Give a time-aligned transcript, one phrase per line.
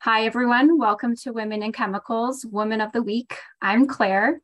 [0.00, 0.78] Hi, everyone.
[0.78, 3.36] Welcome to Women in Chemicals, Woman of the Week.
[3.60, 4.40] I'm Claire.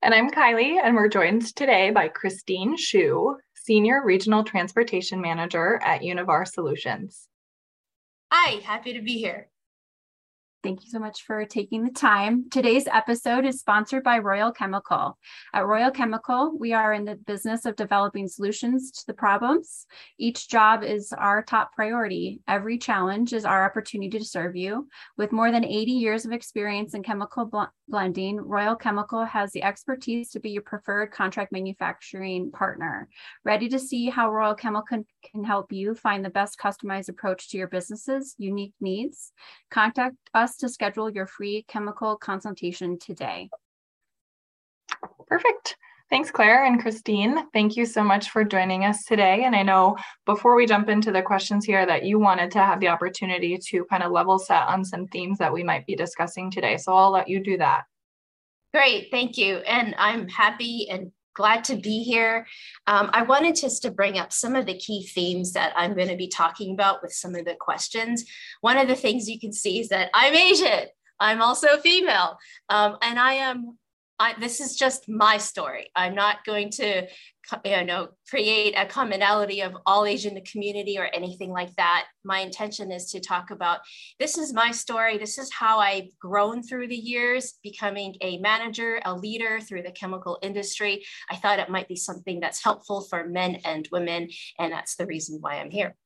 [0.00, 6.00] And I'm Kylie, and we're joined today by Christine Shu, Senior Regional Transportation Manager at
[6.00, 7.28] Univar Solutions.
[8.32, 9.48] Hi, happy to be here.
[10.62, 12.50] Thank you so much for taking the time.
[12.50, 15.16] Today's episode is sponsored by Royal Chemical.
[15.54, 19.86] At Royal Chemical, we are in the business of developing solutions to the problems.
[20.18, 22.42] Each job is our top priority.
[22.46, 24.86] Every challenge is our opportunity to serve you.
[25.16, 29.62] With more than 80 years of experience in chemical bl- blending, Royal Chemical has the
[29.62, 33.08] expertise to be your preferred contract manufacturing partner.
[33.46, 37.48] Ready to see how Royal Chemical can, can help you find the best customized approach
[37.48, 39.32] to your business's unique needs?
[39.70, 43.48] Contact us us to schedule your free chemical consultation today.
[45.28, 45.76] Perfect.
[46.10, 47.46] Thanks, Claire and Christine.
[47.52, 49.44] Thank you so much for joining us today.
[49.44, 52.80] And I know before we jump into the questions here that you wanted to have
[52.80, 56.50] the opportunity to kind of level set on some themes that we might be discussing
[56.50, 56.76] today.
[56.78, 57.82] So I'll let you do that.
[58.74, 59.58] Great, thank you.
[59.58, 62.46] And I'm happy and glad to be here.
[62.86, 66.08] Um, I wanted just to bring up some of the key themes that I'm going
[66.08, 68.24] to be talking about with some of the questions.
[68.60, 70.88] One of the things you can see is that I'm Asian.
[71.20, 72.38] I'm also female,
[72.70, 73.76] um, and I am
[74.20, 75.90] I, this is just my story.
[75.96, 77.06] I'm not going to,
[77.64, 82.04] you know, create a commonality of all Asian community or anything like that.
[82.22, 83.78] My intention is to talk about
[84.18, 85.16] this is my story.
[85.16, 89.92] This is how I've grown through the years, becoming a manager, a leader through the
[89.92, 91.02] chemical industry.
[91.30, 95.06] I thought it might be something that's helpful for men and women, and that's the
[95.06, 95.96] reason why I'm here.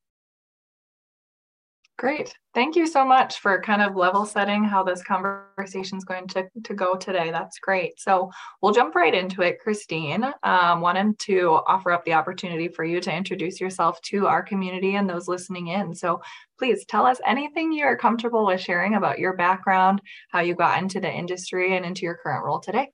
[1.97, 2.34] Great.
[2.55, 6.48] Thank you so much for kind of level setting how this conversation is going to,
[6.64, 7.31] to go today.
[7.31, 8.01] That's great.
[8.01, 9.61] So we'll jump right into it.
[9.61, 14.42] Christine, um, wanted to offer up the opportunity for you to introduce yourself to our
[14.42, 15.95] community and those listening in.
[15.95, 16.20] So
[16.59, 20.83] please tell us anything you are comfortable with sharing about your background, how you got
[20.83, 22.91] into the industry and into your current role today.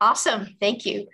[0.00, 0.56] Awesome.
[0.60, 1.06] Thank you.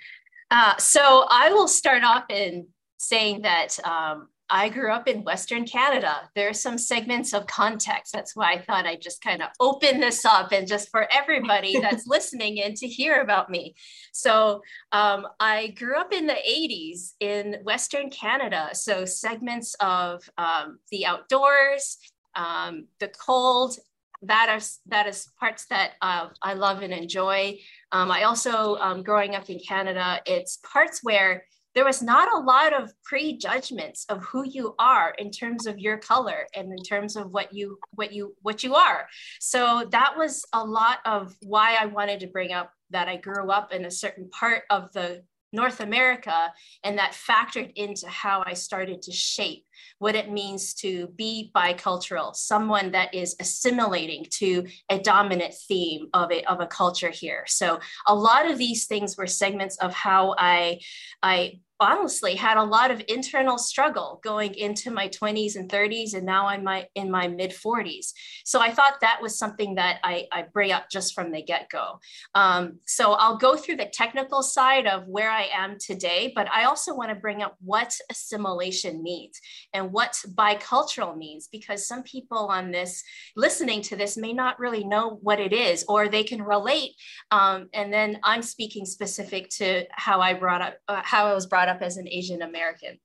[0.53, 2.69] Uh, so I will start off in
[2.99, 6.31] saying that um, I grew up in Western Canada.
[6.35, 8.13] There are some segments of context.
[8.13, 11.79] That's why I thought I'd just kind of open this up and just for everybody
[11.83, 13.75] that's listening in to hear about me.
[14.13, 14.63] So
[14.93, 18.71] um, I grew up in the 80s in Western Canada.
[18.73, 21.99] So segments of um, the outdoors,
[22.37, 23.77] um, the cold,
[24.23, 27.59] that is that is parts that uh, I love and enjoy.
[27.93, 31.45] Um, I also, um, growing up in Canada, it's parts where
[31.77, 35.99] there was not a lot of prejudgments of who you are in terms of your
[35.99, 39.07] color and in terms of what you what you what you are.
[39.41, 43.51] So that was a lot of why i wanted to bring up that i grew
[43.51, 45.23] up in a certain part of the
[45.53, 46.53] North America,
[46.85, 49.65] and that factored into how I started to shape
[49.99, 56.31] what it means to be bicultural, someone that is assimilating to a dominant theme of
[56.31, 57.45] a, of a culture here.
[57.47, 60.81] So a lot of these things were segments of how I,
[61.23, 66.25] I honestly had a lot of internal struggle going into my 20s and 30s and
[66.25, 68.13] now i'm my, in my mid 40s
[68.45, 72.01] so i thought that was something that i, I bring up just from the get-go.
[72.35, 76.65] Um, so i'll go through the technical side of where i am today but i
[76.65, 79.39] also want to bring up what assimilation means
[79.75, 83.03] and what bicultural means because some people on this
[83.35, 86.93] listening to this may not really know what it is or they can relate
[87.31, 91.47] um, and then i'm speaking specific to how i brought up uh, how i was
[91.47, 92.99] brought brought up as an Asian American.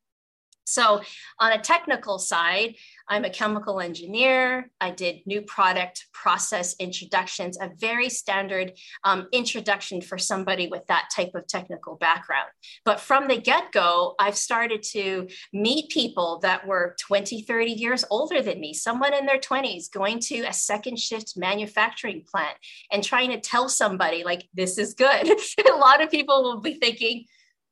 [0.66, 1.02] So,
[1.40, 2.76] on a technical side,
[3.12, 4.72] I'm a chemical engineer.
[4.80, 8.72] I did new product process introductions, a very standard
[9.04, 12.48] um, introduction for somebody with that type of technical background.
[12.86, 18.06] But from the get go, I've started to meet people that were 20, 30 years
[18.10, 22.56] older than me, someone in their 20s going to a second shift manufacturing plant
[22.94, 25.28] and trying to tell somebody, like, this is good.
[25.70, 27.26] a lot of people will be thinking,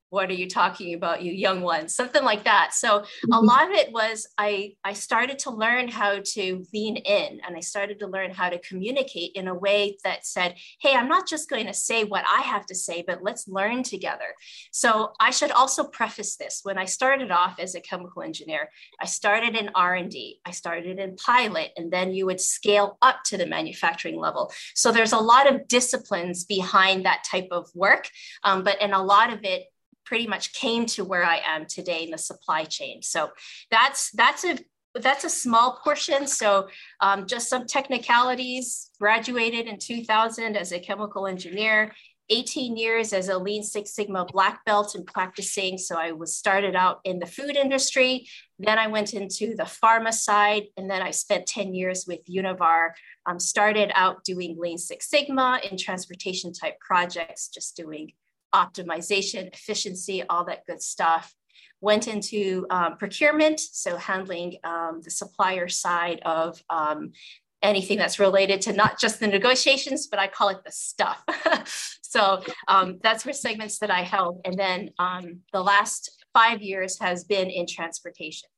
[0.09, 1.95] what are you talking about you young ones?
[1.95, 2.73] Something like that.
[2.73, 3.45] So a mm-hmm.
[3.45, 7.59] lot of it was i i started to learn how to lean in and i
[7.59, 11.49] started to learn how to communicate in a way that said hey i'm not just
[11.49, 14.35] going to say what i have to say but let's learn together.
[14.71, 16.61] So i should also preface this.
[16.63, 18.69] When i started off as a chemical engineer
[18.99, 23.37] i started in r&d i started in pilot and then you would scale up to
[23.37, 24.51] the manufacturing level.
[24.75, 28.09] So there's a lot of disciplines behind that type of work
[28.43, 29.65] um, but in a lot of it
[30.09, 33.03] pretty much came to where I am today in the supply chain.
[33.03, 33.29] So
[33.69, 34.57] that's that's a
[34.95, 36.25] that's a small portion.
[36.25, 36.67] So
[36.99, 38.89] um, just some technicalities.
[38.99, 41.93] Graduated in 2000 as a chemical engineer.
[42.31, 45.77] 18 years as a Lean Six Sigma black belt and practicing.
[45.77, 48.27] So I was started out in the food industry.
[48.57, 52.91] Then I went into the pharma side, and then I spent 10 years with Univar.
[53.25, 58.11] Um, started out doing Lean Six Sigma in transportation type projects, just doing
[58.53, 61.33] optimization, efficiency, all that good stuff.
[61.81, 67.13] Went into um, procurement, so handling um, the supplier side of um,
[67.61, 71.23] anything that's related to not just the negotiations, but I call it the stuff.
[72.01, 74.41] so um, that's for segments that I held.
[74.45, 78.49] And then um, the last five years has been in transportation.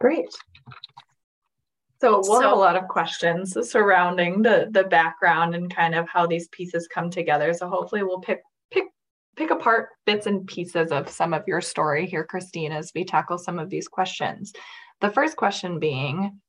[0.00, 0.28] Great.
[2.00, 6.08] So we'll so, have a lot of questions surrounding the the background and kind of
[6.08, 7.52] how these pieces come together.
[7.54, 8.40] So hopefully we'll pick
[8.70, 8.84] pick
[9.36, 13.38] pick apart bits and pieces of some of your story here, Christine, as we tackle
[13.38, 14.52] some of these questions.
[15.00, 16.40] The first question being,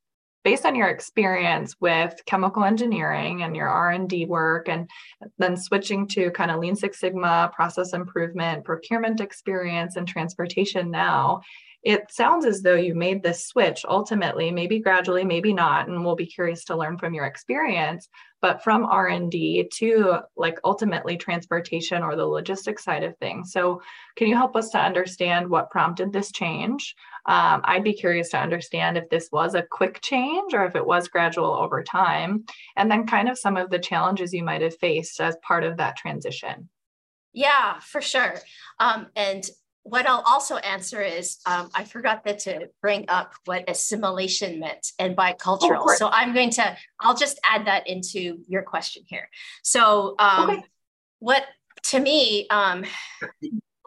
[0.44, 4.90] based on your experience with chemical engineering and your r&d work and
[5.38, 11.42] then switching to kind of lean six sigma process improvement procurement experience and transportation now
[11.84, 16.16] it sounds as though you made this switch ultimately maybe gradually maybe not and we'll
[16.16, 18.10] be curious to learn from your experience
[18.42, 23.52] but from r&d to like ultimately transportation or the logistics side of things.
[23.52, 23.82] So
[24.16, 26.96] can you help us to understand what prompted this change?
[27.26, 30.86] Um, i'd be curious to understand if this was a quick change or if it
[30.86, 34.78] was gradual over time and then kind of some of the challenges you might have
[34.78, 36.70] faced as part of that transition.
[37.34, 38.36] Yeah, for sure.
[38.80, 39.48] Um, and
[39.90, 44.92] what I'll also answer is um, I forgot that to bring up what assimilation meant
[45.00, 45.82] and bicultural.
[45.82, 49.30] Oh, so I'm going to, I'll just add that into your question here.
[49.64, 50.64] So, um, okay.
[51.20, 51.44] what
[51.86, 52.86] to me, um,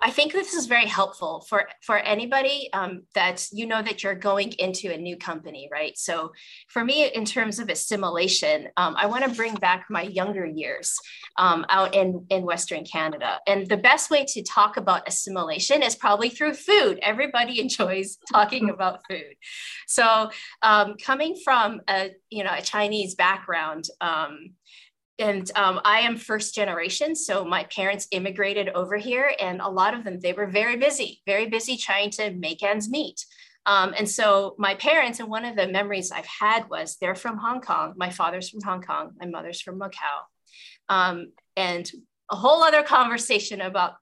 [0.05, 4.17] I think this is very helpful for for anybody um, that you know that you're
[4.17, 5.97] going into a new company, right?
[5.97, 6.33] So,
[6.69, 10.99] for me, in terms of assimilation, um, I want to bring back my younger years
[11.39, 15.95] um, out in in Western Canada, and the best way to talk about assimilation is
[15.95, 16.99] probably through food.
[17.01, 19.37] Everybody enjoys talking about food.
[19.87, 20.31] So,
[20.63, 24.55] um, coming from a you know a Chinese background um,
[25.23, 29.95] and um, i am first generation so my parents immigrated over here and a lot
[29.95, 33.25] of them they were very busy very busy trying to make ends meet.
[33.65, 37.39] Um, and so my parents and one of the memories i've had was they're from
[37.39, 40.17] hong kong my father's from hong kong my mother's from macau.
[40.89, 41.91] Um, and
[42.29, 43.95] a whole other conversation about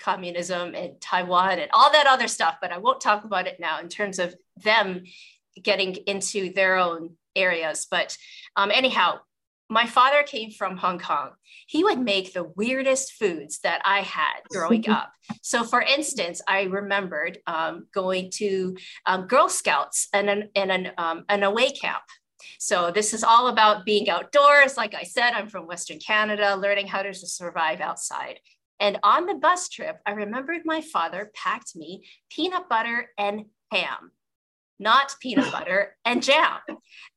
[0.00, 3.78] communism and taiwan and all that other stuff but i won't talk about it now
[3.80, 5.04] in terms of them
[5.62, 7.86] getting into their own areas.
[7.90, 8.16] But
[8.56, 9.20] um, anyhow
[9.70, 11.30] my father came from Hong Kong.
[11.68, 15.12] He would make the weirdest foods that I had growing up.
[15.42, 18.76] So, for instance, I remembered um, going to
[19.06, 22.02] um, Girl Scouts and an, and an, um, an away camp.
[22.58, 24.76] So, this is all about being outdoors.
[24.76, 28.40] Like I said, I'm from Western Canada, learning how to survive outside.
[28.80, 34.10] And on the bus trip, I remembered my father packed me peanut butter and ham
[34.80, 36.58] not peanut butter and jam.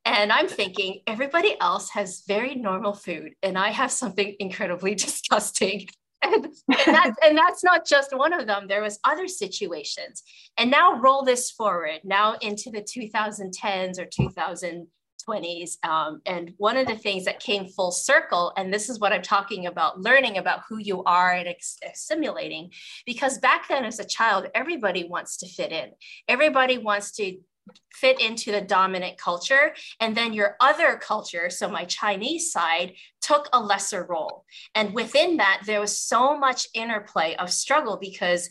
[0.05, 5.87] And I'm thinking everybody else has very normal food, and I have something incredibly disgusting.
[6.21, 8.67] And, and, that's, and that's not just one of them.
[8.67, 10.23] There was other situations.
[10.57, 15.85] And now roll this forward now into the 2010s or 2020s.
[15.85, 19.21] Um, and one of the things that came full circle, and this is what I'm
[19.21, 21.53] talking about, learning about who you are and
[21.91, 22.71] assimilating,
[23.05, 25.91] because back then as a child, everybody wants to fit in.
[26.29, 27.37] Everybody wants to
[27.93, 29.73] fit into the dominant culture.
[29.99, 34.45] And then your other culture, so my Chinese side, took a lesser role.
[34.75, 38.49] And within that, there was so much interplay of struggle because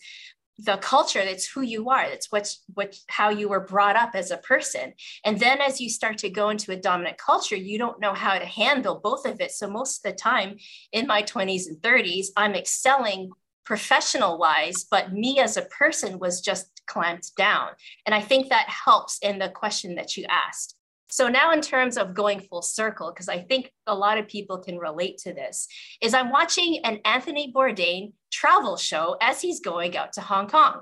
[0.58, 4.30] the culture that's who you are that's what's what how you were brought up as
[4.30, 4.92] a person
[5.24, 8.38] and then as you start to go into a dominant culture you don't know how
[8.38, 10.56] to handle both of it so most of the time
[10.92, 13.30] in my 20s and 30s i'm excelling
[13.64, 17.68] professional wise, but me as a person was just clamped down.
[18.06, 20.76] And I think that helps in the question that you asked.
[21.08, 24.58] So now in terms of going full circle, because I think a lot of people
[24.58, 25.68] can relate to this,
[26.00, 30.80] is I'm watching an Anthony Bourdain travel show as he's going out to Hong Kong.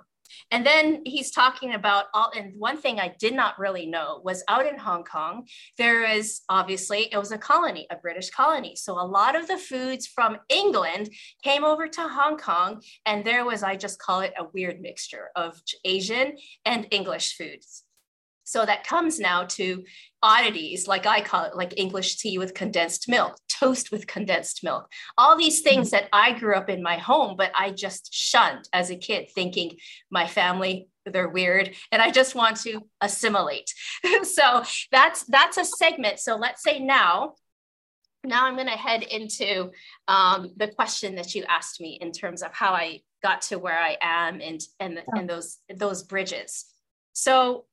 [0.50, 4.44] And then he's talking about all, and one thing I did not really know was
[4.48, 5.46] out in Hong Kong,
[5.78, 8.76] there is obviously, it was a colony, a British colony.
[8.76, 11.10] So a lot of the foods from England
[11.42, 12.82] came over to Hong Kong.
[13.06, 17.84] And there was, I just call it a weird mixture of Asian and English foods.
[18.50, 19.84] So that comes now to
[20.22, 24.88] oddities, like I call it, like English tea with condensed milk, toast with condensed milk,
[25.16, 26.02] all these things mm-hmm.
[26.02, 29.76] that I grew up in my home, but I just shunned as a kid, thinking
[30.10, 33.72] my family they're weird and i just want to assimilate
[34.22, 37.32] so that's that's a segment so let's say now
[38.24, 39.70] now I'm going to head into
[40.08, 43.78] um, the question that you asked me in terms of how I got to where
[43.78, 46.66] I am and and, and those those bridges.
[47.12, 47.64] So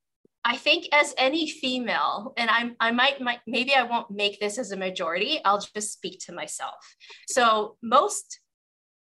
[0.48, 4.58] I think as any female, and I'm, I might, might, maybe I won't make this
[4.58, 5.42] as a majority.
[5.44, 6.76] I'll just speak to myself.
[7.28, 8.40] So most,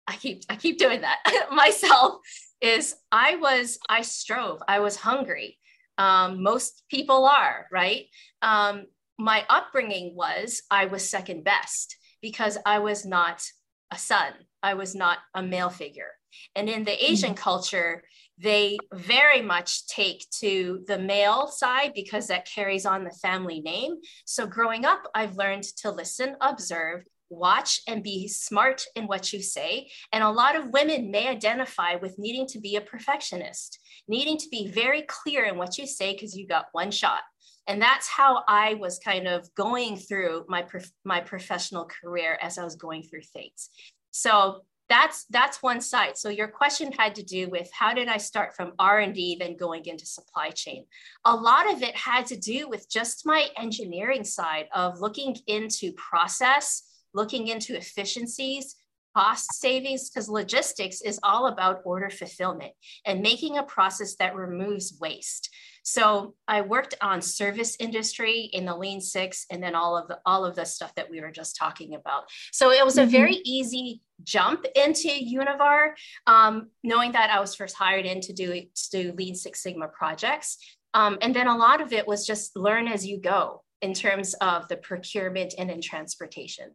[0.08, 1.20] I keep, I keep doing that
[1.52, 2.16] myself.
[2.62, 4.62] Is I was, I strove.
[4.70, 5.58] I was hungry.
[5.98, 8.06] Um, most people are right.
[8.42, 8.86] Um,
[9.20, 13.44] my upbringing was I was second best because I was not
[13.92, 14.32] a son.
[14.64, 16.12] I was not a male figure.
[16.56, 17.44] And in the Asian mm-hmm.
[17.44, 18.04] culture,
[18.38, 23.98] they very much take to the male side because that carries on the family name.
[24.26, 29.42] So growing up, I've learned to listen, observe, watch, and be smart in what you
[29.42, 29.90] say.
[30.12, 34.50] And a lot of women may identify with needing to be a perfectionist, needing to
[34.50, 37.22] be very clear in what you say because you got one shot.
[37.68, 42.58] And that's how I was kind of going through my, prof- my professional career as
[42.58, 43.70] I was going through things.
[44.12, 44.62] So
[44.94, 46.18] that's that's one side.
[46.18, 49.86] So your question had to do with how did i start from r&d then going
[49.88, 50.86] into supply chain?
[51.26, 55.94] A lot of it had to do with just my engineering side of looking into
[55.94, 56.84] process
[57.16, 58.76] looking into efficiencies
[59.16, 62.72] cost savings because logistics is all about order fulfillment
[63.06, 65.50] and making a process that removes waste
[65.84, 70.18] so I worked on service industry in the Lean Six, and then all of the
[70.26, 72.24] all of the stuff that we were just talking about.
[72.52, 73.10] So it was mm-hmm.
[73.10, 75.92] a very easy jump into Univar,
[76.26, 79.90] um, knowing that I was first hired in to do to do Lean Six Sigma
[79.90, 80.58] projects,
[80.94, 84.34] um, and then a lot of it was just learn as you go in terms
[84.36, 86.72] of the procurement and in transportation.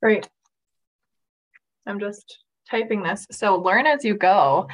[0.00, 0.28] Great.
[1.86, 2.38] I'm just
[2.70, 3.26] typing this.
[3.30, 4.68] So learn as you go.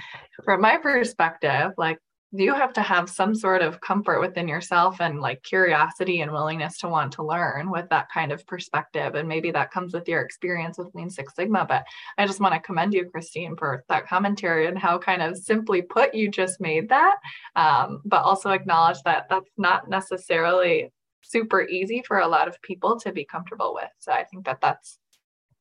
[0.45, 1.99] From my perspective, like
[2.31, 6.77] you have to have some sort of comfort within yourself and like curiosity and willingness
[6.79, 9.15] to want to learn with that kind of perspective.
[9.15, 11.65] And maybe that comes with your experience with Lean Six Sigma.
[11.67, 11.87] But
[12.19, 15.81] I just want to commend you, Christine, for that commentary and how kind of simply
[15.81, 17.17] put you just made that,
[17.57, 23.01] um, but also acknowledge that that's not necessarily super easy for a lot of people
[23.01, 23.91] to be comfortable with.
[24.01, 24.99] So I think that that's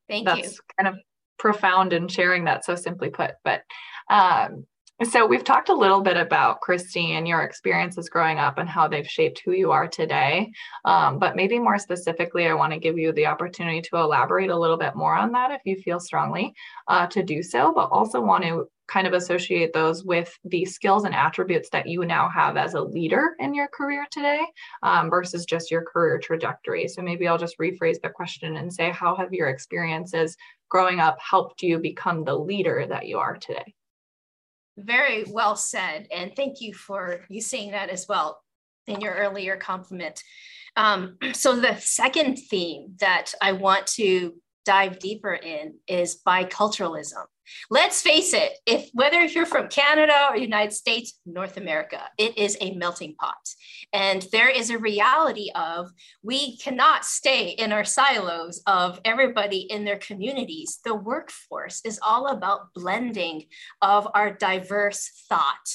[0.09, 0.59] Thank that's you.
[0.77, 1.01] kind of
[1.37, 3.31] profound in sharing that so simply put.
[3.43, 3.61] But
[4.09, 4.65] um,
[5.03, 9.07] so, we've talked a little bit about Christine, your experiences growing up and how they've
[9.07, 10.51] shaped who you are today.
[10.85, 14.57] Um, but maybe more specifically, I want to give you the opportunity to elaborate a
[14.57, 16.53] little bit more on that if you feel strongly
[16.87, 21.03] uh, to do so, but also want to kind of associate those with the skills
[21.03, 24.43] and attributes that you now have as a leader in your career today
[24.81, 26.87] um, versus just your career trajectory.
[26.87, 30.37] So maybe I'll just rephrase the question and say, how have your experiences
[30.69, 33.76] growing up helped you become the leader that you are today?
[34.77, 36.07] Very well said.
[36.11, 38.41] And thank you for you saying that as well
[38.85, 40.21] in your earlier compliment.
[40.75, 44.33] Um, so, the second theme that I want to
[44.67, 47.23] dive deeper in is biculturalism.
[47.69, 52.57] Let's face it, if whether you're from Canada or United States, North America, it is
[52.59, 53.37] a melting pot.
[53.93, 55.89] And there is a reality of
[56.21, 60.79] we cannot stay in our silos of everybody in their communities.
[60.83, 63.45] The workforce is all about blending
[63.81, 65.67] of our diverse thought.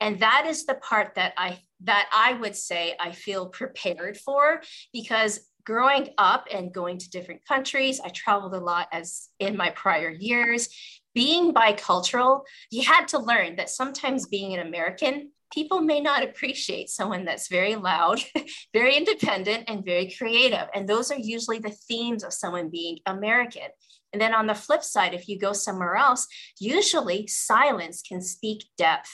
[0.00, 4.60] And that is the part that I that I would say I feel prepared for
[4.92, 9.70] because growing up and going to different countries, I traveled a lot as in my
[9.70, 10.68] prior years.
[11.14, 16.88] Being bicultural, you had to learn that sometimes being an American, people may not appreciate
[16.88, 18.20] someone that's very loud,
[18.72, 20.68] very independent, and very creative.
[20.74, 23.68] And those are usually the themes of someone being American.
[24.12, 26.26] And then on the flip side, if you go somewhere else,
[26.58, 29.10] usually silence can speak depth.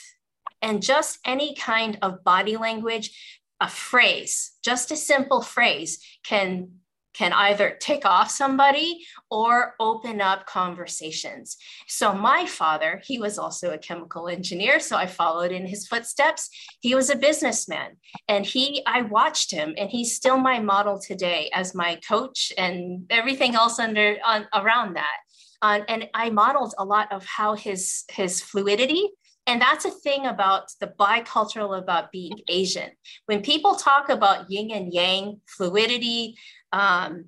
[0.62, 3.10] And just any kind of body language
[3.60, 6.68] a phrase, just a simple phrase, can
[7.16, 11.56] can either tick off somebody or open up conversations.
[11.88, 16.50] So, my father, he was also a chemical engineer, so I followed in his footsteps.
[16.80, 17.96] He was a businessman,
[18.28, 23.06] and he, I watched him, and he's still my model today as my coach and
[23.08, 25.16] everything else under on, around that.
[25.62, 29.08] Uh, and I modeled a lot of how his his fluidity
[29.46, 32.90] and that's a thing about the bicultural about being Asian.
[33.26, 36.36] When people talk about yin and yang, fluidity,
[36.72, 37.26] um,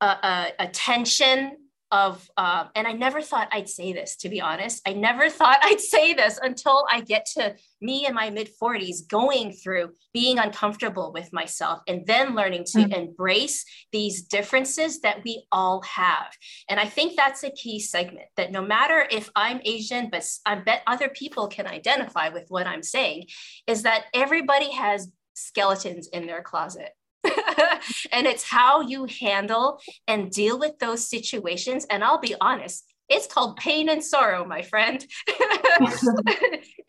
[0.00, 1.56] uh, uh, attention,
[1.94, 4.82] of um, and i never thought i'd say this to be honest.
[4.86, 9.08] I never thought i'd say this until i get to me in my mid 40s
[9.08, 12.92] going through being uncomfortable with myself and then learning to mm-hmm.
[12.92, 16.30] embrace these differences that we all have.
[16.68, 20.56] And i think that's a key segment that no matter if i'm asian but i
[20.56, 23.26] bet other people can identify with what i'm saying
[23.66, 26.90] is that everybody has skeletons in their closet
[28.12, 31.86] and it's how you handle and deal with those situations.
[31.90, 35.04] And I'll be honest, it's called pain and sorrow, my friend.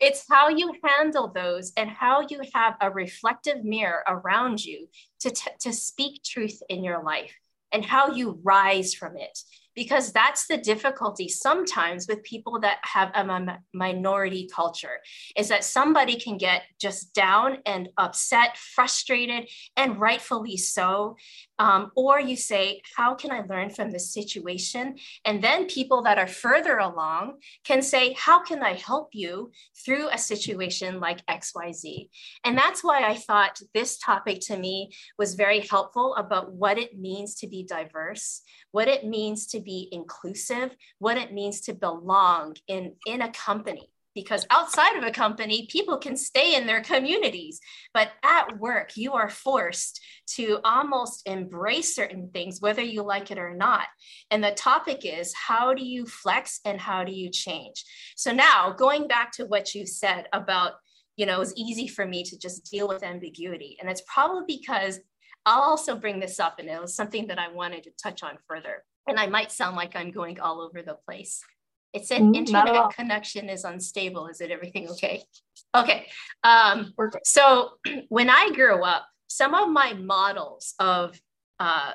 [0.00, 4.88] it's how you handle those and how you have a reflective mirror around you
[5.20, 7.34] to, t- to speak truth in your life
[7.72, 9.38] and how you rise from it
[9.76, 14.98] because that's the difficulty sometimes with people that have a minority culture
[15.36, 21.14] is that somebody can get just down and upset frustrated and rightfully so
[21.58, 26.18] um, or you say how can i learn from this situation and then people that
[26.18, 27.34] are further along
[27.64, 29.50] can say how can i help you
[29.84, 32.08] through a situation like xyz
[32.44, 36.98] and that's why i thought this topic to me was very helpful about what it
[36.98, 38.42] means to be diverse
[38.76, 43.88] what it means to be inclusive, what it means to belong in, in a company.
[44.16, 47.60] Because outside of a company, people can stay in their communities.
[47.94, 50.00] But at work, you are forced
[50.34, 53.86] to almost embrace certain things, whether you like it or not.
[54.32, 57.84] And the topic is how do you flex and how do you change?
[58.16, 60.72] So now, going back to what you said about
[61.16, 63.78] you know, it was easy for me to just deal with ambiguity.
[63.80, 65.00] And it's probably because
[65.46, 68.36] I'll also bring this up, and it was something that I wanted to touch on
[68.48, 68.84] further.
[69.06, 71.42] And I might sound like I'm going all over the place.
[71.96, 74.26] It said mm, internet connection is unstable.
[74.26, 75.22] Is it everything okay?
[75.74, 76.06] Okay.
[76.44, 76.92] Um,
[77.24, 77.70] so
[78.08, 81.18] when I grew up, some of my models of,
[81.58, 81.92] uh,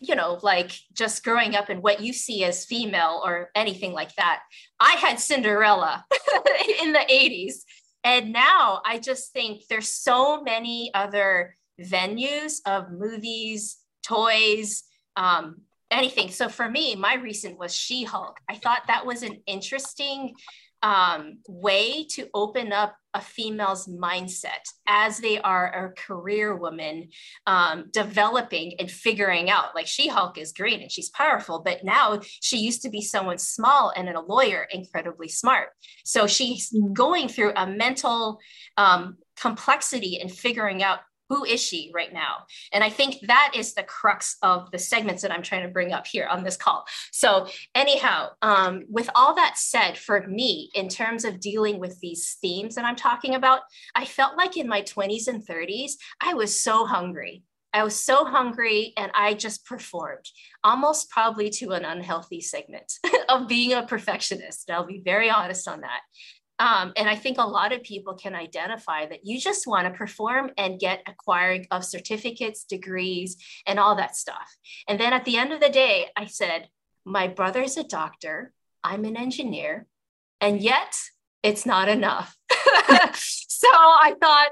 [0.00, 4.14] you know, like just growing up and what you see as female or anything like
[4.14, 4.40] that,
[4.80, 6.06] I had Cinderella
[6.82, 7.56] in the 80s.
[8.04, 15.60] And now I just think there's so many other venues of movies, toys, um,
[15.96, 16.30] anything.
[16.30, 18.36] So for me, my recent was She Hulk.
[18.48, 20.34] I thought that was an interesting
[20.82, 27.08] um, way to open up a female's mindset as they are a career woman
[27.46, 32.58] um, developing and figuring out like she-hulk is great and she's powerful but now she
[32.58, 35.70] used to be someone small and a lawyer incredibly smart
[36.04, 38.38] so she's going through a mental
[38.76, 40.98] um, complexity and figuring out
[41.28, 45.22] who is she right now and i think that is the crux of the segments
[45.22, 49.34] that i'm trying to bring up here on this call so anyhow um, with all
[49.34, 53.60] that said for me in terms of dealing with these themes that i'm talking about
[53.94, 57.42] i felt like in my 20s and 30s i was so hungry
[57.76, 60.24] I was so hungry and I just performed,
[60.64, 62.90] almost probably to an unhealthy segment
[63.28, 64.70] of being a perfectionist.
[64.70, 66.00] I'll be very honest on that.
[66.58, 69.98] Um, and I think a lot of people can identify that you just want to
[69.98, 74.56] perform and get acquiring of certificates, degrees, and all that stuff.
[74.88, 76.68] And then at the end of the day, I said,
[77.04, 79.86] My brother's a doctor, I'm an engineer,
[80.40, 80.96] and yet
[81.42, 82.36] it's not enough.
[83.14, 84.50] so I thought,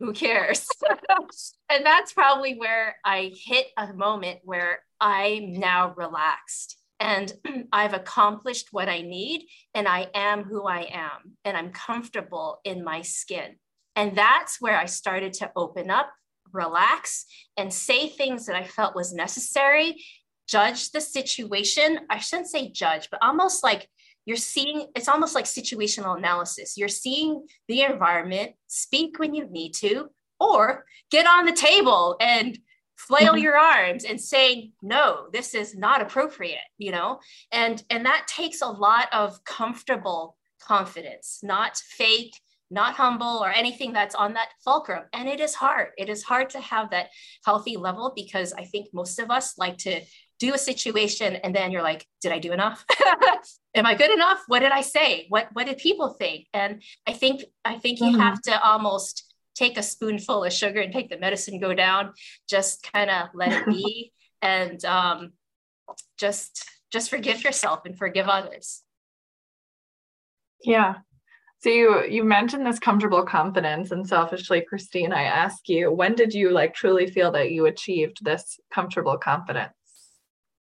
[0.00, 0.66] who cares?
[1.70, 7.32] and that's probably where I hit a moment where I'm now relaxed and
[7.72, 12.84] I've accomplished what I need and I am who I am and I'm comfortable in
[12.84, 13.56] my skin.
[13.96, 16.10] And that's where I started to open up,
[16.52, 20.04] relax, and say things that I felt was necessary,
[20.46, 22.00] judge the situation.
[22.08, 23.88] I shouldn't say judge, but almost like
[24.24, 26.76] you're seeing it's almost like situational analysis.
[26.76, 32.58] You're seeing the environment, speak when you need to, or get on the table and
[32.98, 33.44] flail mm-hmm.
[33.44, 37.20] your arms and saying no this is not appropriate you know?
[37.52, 42.34] And and that takes a lot of comfortable confidence not fake
[42.70, 45.04] not humble or anything that's on that fulcrum.
[45.12, 45.88] And it is hard.
[45.96, 47.08] It is hard to have that
[47.44, 50.00] healthy level because i think most of us like to
[50.38, 52.84] do a situation and then you're like did i do enough?
[53.74, 54.42] Am i good enough?
[54.48, 55.26] What did i say?
[55.28, 56.46] What what did people think?
[56.52, 58.20] And i think i think you mm-hmm.
[58.20, 59.27] have to almost
[59.58, 62.12] take a spoonful of sugar and take the medicine go down.
[62.48, 65.32] Just kind of let it be and um,
[66.18, 68.82] just just forgive yourself and forgive others.
[70.62, 70.96] Yeah.
[71.60, 76.32] So you you mentioned this comfortable confidence and selfishly christine i ask you when did
[76.32, 79.72] you like truly feel that you achieved this comfortable confidence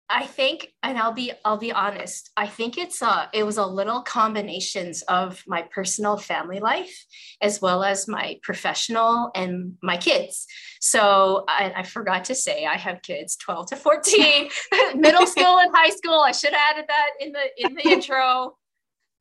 [0.07, 2.29] I think, and I'll be I'll be honest.
[2.37, 7.05] I think it's a it was a little combinations of my personal family life
[7.41, 10.45] as well as my professional and my kids.
[10.79, 14.49] So I, I forgot to say I have kids 12 to 14,
[14.95, 16.19] middle school and high school.
[16.19, 18.57] I should have added that in the in the intro.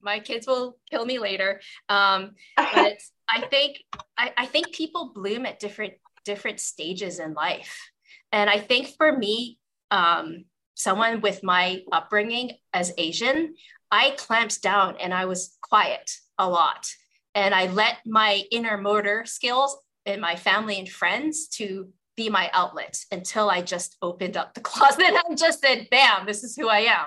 [0.02, 1.62] My kids will kill me later.
[1.88, 3.78] Um, but I think
[4.18, 5.94] I, I think people bloom at different
[6.26, 7.90] different stages in life.
[8.32, 9.58] And I think for me,
[9.90, 10.44] um,
[10.74, 13.54] someone with my upbringing as Asian,
[13.90, 16.86] I clamped down and I was quiet a lot.
[17.34, 22.50] And I let my inner motor skills and my family and friends to be my
[22.52, 26.68] outlet until I just opened up the closet and just said, bam, this is who
[26.68, 27.06] I am.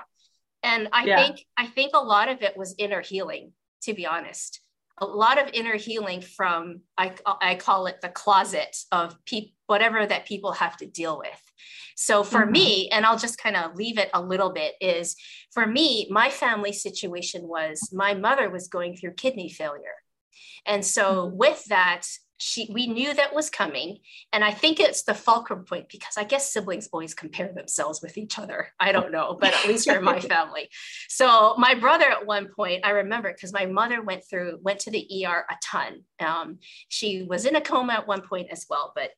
[0.62, 1.24] And I yeah.
[1.24, 3.52] think I think a lot of it was inner healing,
[3.82, 4.60] to be honest.
[5.00, 10.04] A lot of inner healing from I, I call it the closet of people whatever
[10.04, 11.47] that people have to deal with.
[11.96, 12.52] So for mm-hmm.
[12.52, 15.16] me, and I'll just kind of leave it a little bit, is
[15.52, 19.96] for me, my family situation was my mother was going through kidney failure.
[20.66, 21.36] And so mm-hmm.
[21.36, 22.06] with that,
[22.38, 23.98] she we knew that was coming
[24.32, 28.16] and i think it's the fulcrum point because i guess siblings always compare themselves with
[28.16, 30.68] each other i don't know but at least for my family
[31.08, 34.90] so my brother at one point i remember because my mother went through went to
[34.90, 38.92] the er a ton um, she was in a coma at one point as well
[38.94, 39.10] but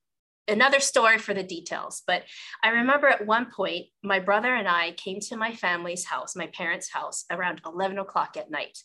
[0.51, 2.03] another story for the details.
[2.07, 2.25] But
[2.63, 6.49] I remember at one point, my brother and I came to my family's house, my
[6.49, 8.79] parents' house, around 11 o'clock at night.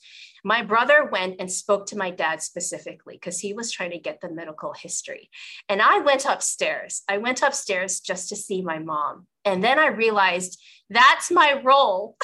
[0.44, 4.22] My brother went and spoke to my dad specifically because he was trying to get
[4.22, 5.30] the medical history.
[5.68, 7.02] And I went upstairs.
[7.10, 9.28] I went upstairs just to see my mom.
[9.46, 12.18] And then I realized that's my role.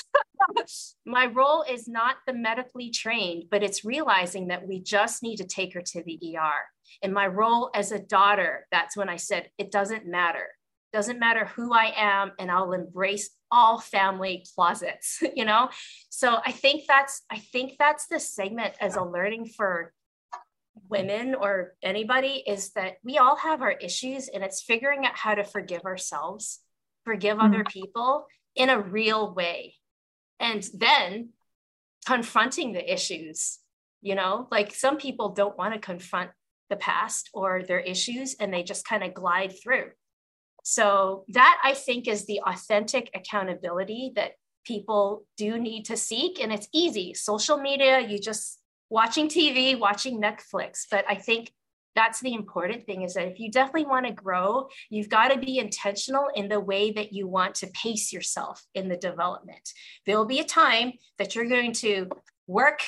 [1.06, 5.46] my role is not the medically trained, but it's realizing that we just need to
[5.46, 6.64] take her to the ER.
[7.02, 10.48] And my role as a daughter, that's when I said, it doesn't matter.
[10.94, 15.70] Doesn't matter who I am, and I'll embrace all family closets, you know?
[16.10, 19.94] So I think that's I think that's the segment as a learning for
[20.90, 25.36] women or anybody is that we all have our issues and it's figuring out how
[25.36, 26.60] to forgive ourselves,
[27.06, 27.54] forgive mm-hmm.
[27.54, 29.76] other people in a real way.
[30.40, 31.30] And then
[32.06, 33.60] confronting the issues,
[34.02, 36.32] you know, like some people don't want to confront
[36.70, 39.92] the past or their issues and they just kind of glide through.
[40.64, 44.34] So, that I think is the authentic accountability that
[44.64, 46.40] people do need to seek.
[46.40, 47.14] And it's easy.
[47.14, 48.60] Social media, you just
[48.90, 50.86] watching TV, watching Netflix.
[50.90, 51.52] But I think
[51.96, 55.40] that's the important thing is that if you definitely want to grow, you've got to
[55.40, 59.74] be intentional in the way that you want to pace yourself in the development.
[60.06, 62.10] There will be a time that you're going to
[62.48, 62.82] work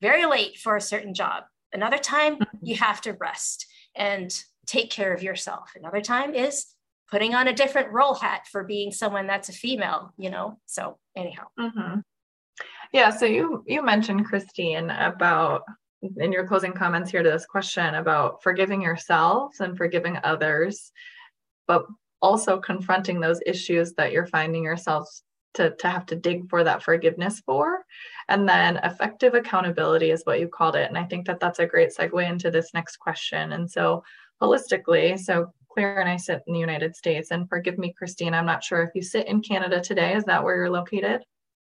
[0.00, 1.44] very late for a certain job.
[1.72, 2.58] Another time, mm-hmm.
[2.62, 4.32] you have to rest and
[4.66, 5.72] take care of yourself.
[5.76, 6.66] Another time is
[7.10, 10.58] putting on a different role hat for being someone that's a female, you know?
[10.66, 11.44] So, anyhow.
[11.58, 12.00] Mm-hmm.
[12.92, 13.10] Yeah.
[13.10, 15.62] So, you, you mentioned, Christine, about
[16.16, 20.92] in your closing comments here to this question about forgiving yourselves and forgiving others,
[21.66, 21.86] but
[22.22, 25.22] also confronting those issues that you're finding yourselves
[25.54, 27.84] to, to have to dig for that forgiveness for.
[28.28, 30.88] And then effective accountability is what you called it.
[30.88, 33.52] And I think that that's a great segue into this next question.
[33.52, 34.02] And so,
[34.40, 38.46] holistically, so Claire and I sit in the United States, and forgive me, Christine, I'm
[38.46, 40.14] not sure if you sit in Canada today.
[40.14, 41.22] Is that where you're located?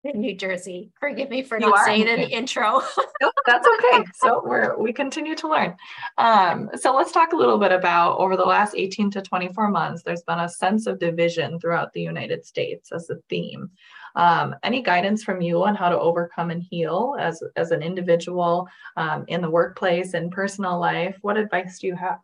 [0.07, 0.90] In New Jersey.
[0.99, 2.81] Forgive me for you not saying in the intro.
[3.21, 4.05] no, that's okay.
[4.14, 5.77] So we're we continue to learn.
[6.19, 10.03] Um, so let's talk a little bit about over the last 18 to 24 months,
[10.03, 13.71] there's been a sense of division throughout the United States as a theme.
[14.14, 18.66] Um, any guidance from you on how to overcome and heal as, as an individual
[18.97, 21.19] um, in the workplace and personal life?
[21.21, 22.19] What advice do you have?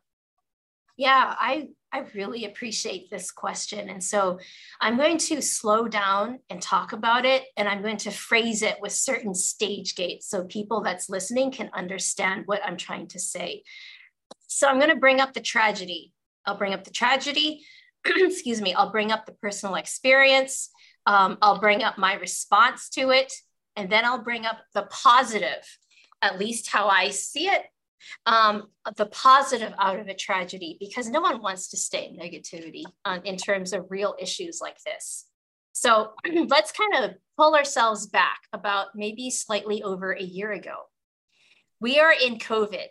[0.97, 3.90] Yeah, I I really appreciate this question.
[3.90, 4.38] And so
[4.81, 8.78] I'm going to slow down and talk about it, and I'm going to phrase it
[8.81, 13.62] with certain stage gates so people that's listening can understand what I'm trying to say.
[14.46, 16.12] So I'm going to bring up the tragedy.
[16.46, 17.62] I'll bring up the tragedy.
[18.07, 18.72] Excuse me.
[18.72, 20.70] I'll bring up the personal experience.
[21.05, 23.33] Um, I'll bring up my response to it.
[23.76, 25.78] And then I'll bring up the positive,
[26.22, 27.62] at least how I see it
[28.26, 32.84] um, the positive out of a tragedy because no one wants to stay in negativity
[33.04, 35.26] um, in terms of real issues like this.
[35.72, 36.12] So
[36.48, 40.74] let's kind of pull ourselves back about maybe slightly over a year ago.
[41.80, 42.86] We are in COVID.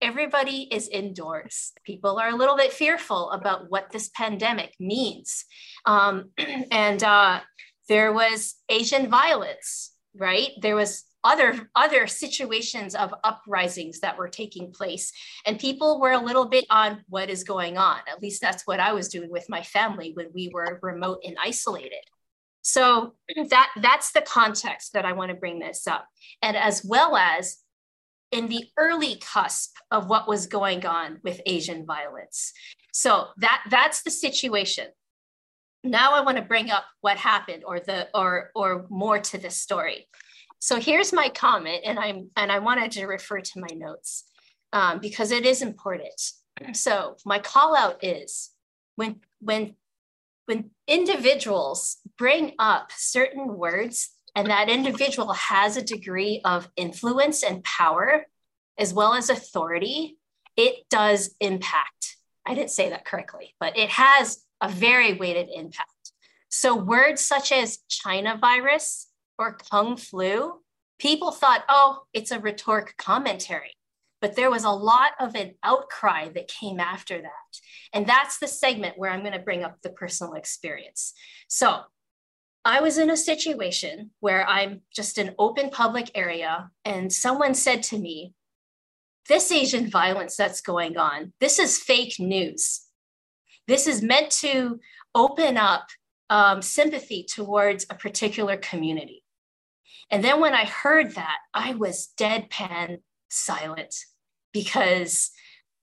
[0.00, 1.72] Everybody is indoors.
[1.84, 5.44] People are a little bit fearful about what this pandemic means.
[5.84, 6.30] Um,
[6.70, 7.40] and uh,
[7.88, 10.50] there was Asian violence, right?
[10.62, 15.12] There was other other situations of uprisings that were taking place.
[15.44, 17.98] And people were a little bit on what is going on.
[18.10, 21.36] At least that's what i was doing with my family when we were remote and
[21.42, 22.04] isolated.
[22.62, 23.14] So
[23.50, 26.06] that that's the context that i want to bring this up.
[26.42, 27.58] And as well as
[28.30, 32.52] in the early cusp of what was going on with asian violence.
[32.92, 34.86] So that that's the situation.
[35.84, 39.56] Now i want to bring up what happened or the or or more to this
[39.56, 40.08] story
[40.60, 44.24] so here's my comment, and I'm and I wanted to refer to my notes
[44.72, 46.20] um, because it is important.
[46.74, 48.50] So my call out is
[48.96, 49.74] when when
[50.44, 57.64] when individuals bring up certain words and that individual has a degree of influence and
[57.64, 58.26] power
[58.78, 60.18] as well as authority,
[60.56, 62.16] it does impact.
[62.44, 66.12] I didn't say that correctly, but it has a very weighted impact.
[66.50, 69.09] So words such as China virus
[69.40, 70.60] or Kung flu,
[70.98, 73.72] people thought, oh, it's a rhetoric commentary.
[74.20, 77.58] But there was a lot of an outcry that came after that.
[77.94, 81.14] And that's the segment where I'm going to bring up the personal experience.
[81.48, 81.80] So
[82.66, 87.82] I was in a situation where I'm just an open public area, and someone said
[87.84, 88.34] to me,
[89.26, 92.82] This Asian violence that's going on, this is fake news.
[93.66, 94.80] This is meant to
[95.14, 95.86] open up
[96.28, 99.22] um, sympathy towards a particular community.
[100.10, 103.94] And then when I heard that, I was deadpan silent
[104.52, 105.30] because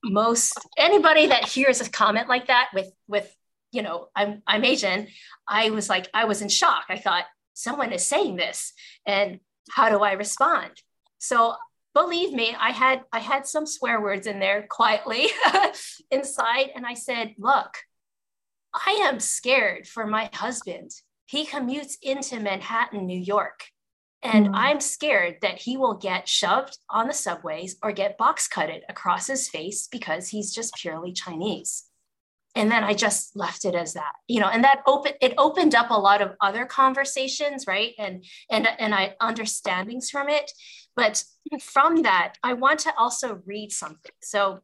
[0.04, 3.34] most anybody that hears a comment like that with with
[3.72, 5.08] you know i'm i'm asian
[5.48, 6.86] i was like i was in shock.
[6.90, 8.74] I thought someone is saying this
[9.06, 9.40] and
[9.72, 10.72] how do i respond?
[11.18, 11.56] So
[11.94, 15.28] believe me i had i had some swear words in there quietly
[16.12, 17.78] inside and i said look
[18.74, 20.92] i am scared for my husband.
[21.26, 23.66] He commutes into manhattan new york
[24.24, 24.52] and mm.
[24.54, 29.28] I'm scared that he will get shoved on the subways or get box cutted across
[29.28, 31.86] his face because he's just purely Chinese.
[32.56, 35.76] And then I just left it as that, you know, and that open it opened
[35.76, 37.94] up a lot of other conversations, right?
[38.00, 40.52] And and and I understandings from it.
[40.96, 41.24] But
[41.62, 44.12] from that, I want to also read something.
[44.24, 44.62] So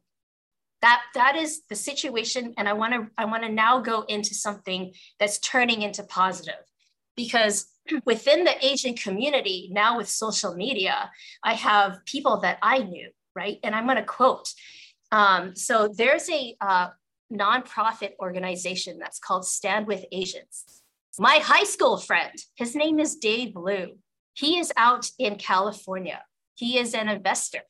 [0.82, 4.34] that that is the situation and i want to i want to now go into
[4.34, 6.62] something that's turning into positive
[7.16, 7.66] because
[8.04, 11.10] within the Asian community, now with social media,
[11.42, 13.58] I have people that I knew, right?
[13.62, 14.48] And I'm going to quote.
[15.12, 16.88] Um, so there's a uh,
[17.32, 20.82] nonprofit organization that's called Stand with Asians.
[21.18, 23.98] My high school friend, his name is Dave Liu.
[24.32, 26.22] He is out in California.
[26.56, 27.60] He is an investor.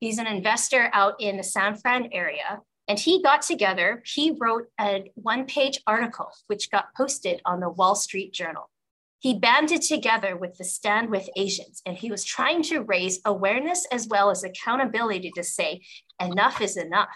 [0.00, 2.60] He's an investor out in the San Fran area.
[2.88, 7.68] And he got together, he wrote a one page article, which got posted on the
[7.68, 8.70] Wall Street Journal.
[9.18, 13.86] He banded together with the Stand with Asians, and he was trying to raise awareness
[13.90, 15.82] as well as accountability to say,
[16.20, 17.08] enough is enough.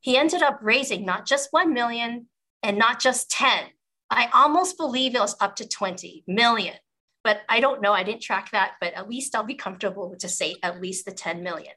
[0.00, 2.26] He ended up raising not just 1 million
[2.62, 3.66] and not just 10.
[4.10, 6.74] I almost believe it was up to 20 million,
[7.22, 7.92] but I don't know.
[7.92, 11.12] I didn't track that, but at least I'll be comfortable to say at least the
[11.12, 11.72] 10 million.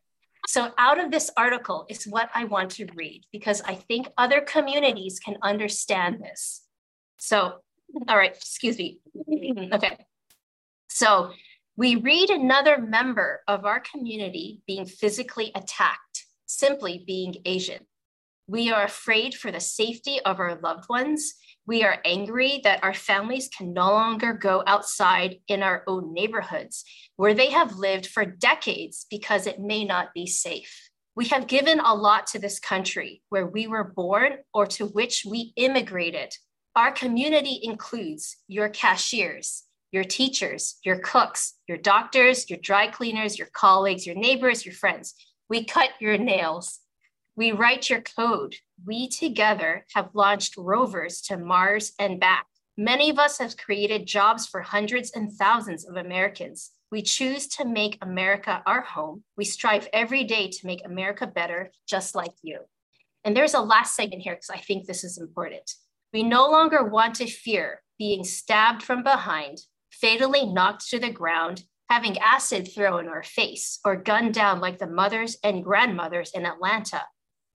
[0.47, 4.41] So, out of this article is what I want to read because I think other
[4.41, 6.63] communities can understand this.
[7.17, 7.59] So,
[8.07, 8.99] all right, excuse me.
[9.73, 9.97] Okay.
[10.89, 11.31] So
[11.77, 17.85] we read another member of our community being physically attacked, simply being Asian.
[18.47, 21.35] We are afraid for the safety of our loved ones.
[21.65, 26.83] We are angry that our families can no longer go outside in our own neighborhoods
[27.15, 30.89] where they have lived for decades because it may not be safe.
[31.15, 35.23] We have given a lot to this country where we were born or to which
[35.25, 36.33] we immigrated
[36.75, 43.49] our community includes your cashiers, your teachers, your cooks, your doctors, your dry cleaners, your
[43.51, 45.13] colleagues, your neighbors, your friends.
[45.49, 46.79] We cut your nails.
[47.35, 48.55] We write your code.
[48.85, 52.45] We together have launched rovers to Mars and back.
[52.77, 56.71] Many of us have created jobs for hundreds and thousands of Americans.
[56.89, 59.23] We choose to make America our home.
[59.35, 62.59] We strive every day to make America better, just like you.
[63.25, 65.69] And there's a last segment here because I think this is important.
[66.13, 69.59] We no longer want to fear being stabbed from behind,
[69.91, 74.77] fatally knocked to the ground, having acid thrown in our face, or gunned down like
[74.77, 77.03] the mothers and grandmothers in Atlanta.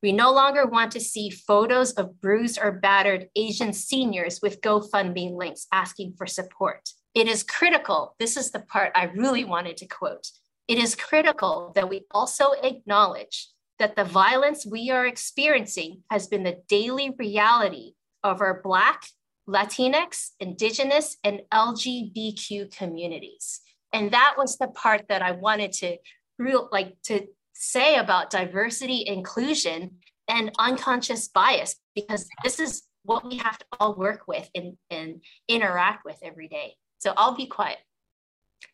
[0.02, 5.36] We no longer want to see photos of bruised or battered Asian seniors with GoFundMe
[5.36, 6.88] links asking for support.
[7.14, 10.28] It is critical, this is the part I really wanted to quote.
[10.68, 16.42] It is critical that we also acknowledge that the violence we are experiencing has been
[16.42, 17.92] the daily reality
[18.30, 19.02] of our Black,
[19.48, 23.60] Latinx, Indigenous, and LGBTQ communities.
[23.92, 25.96] And that was the part that I wanted to
[26.38, 29.96] real like to say about diversity, inclusion,
[30.28, 35.22] and unconscious bias, because this is what we have to all work with and, and
[35.48, 36.74] interact with every day.
[36.98, 37.78] So I'll be quiet.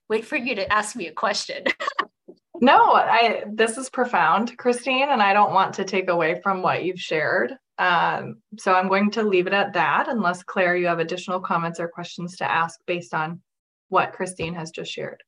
[0.08, 1.64] Wait for you to ask me a question.
[2.60, 6.84] no, I this is profound, Christine, and I don't want to take away from what
[6.84, 7.54] you've shared.
[7.78, 11.80] Um, so I'm going to leave it at that, unless Claire, you have additional comments
[11.80, 13.40] or questions to ask based on
[13.88, 15.22] what Christine has just shared.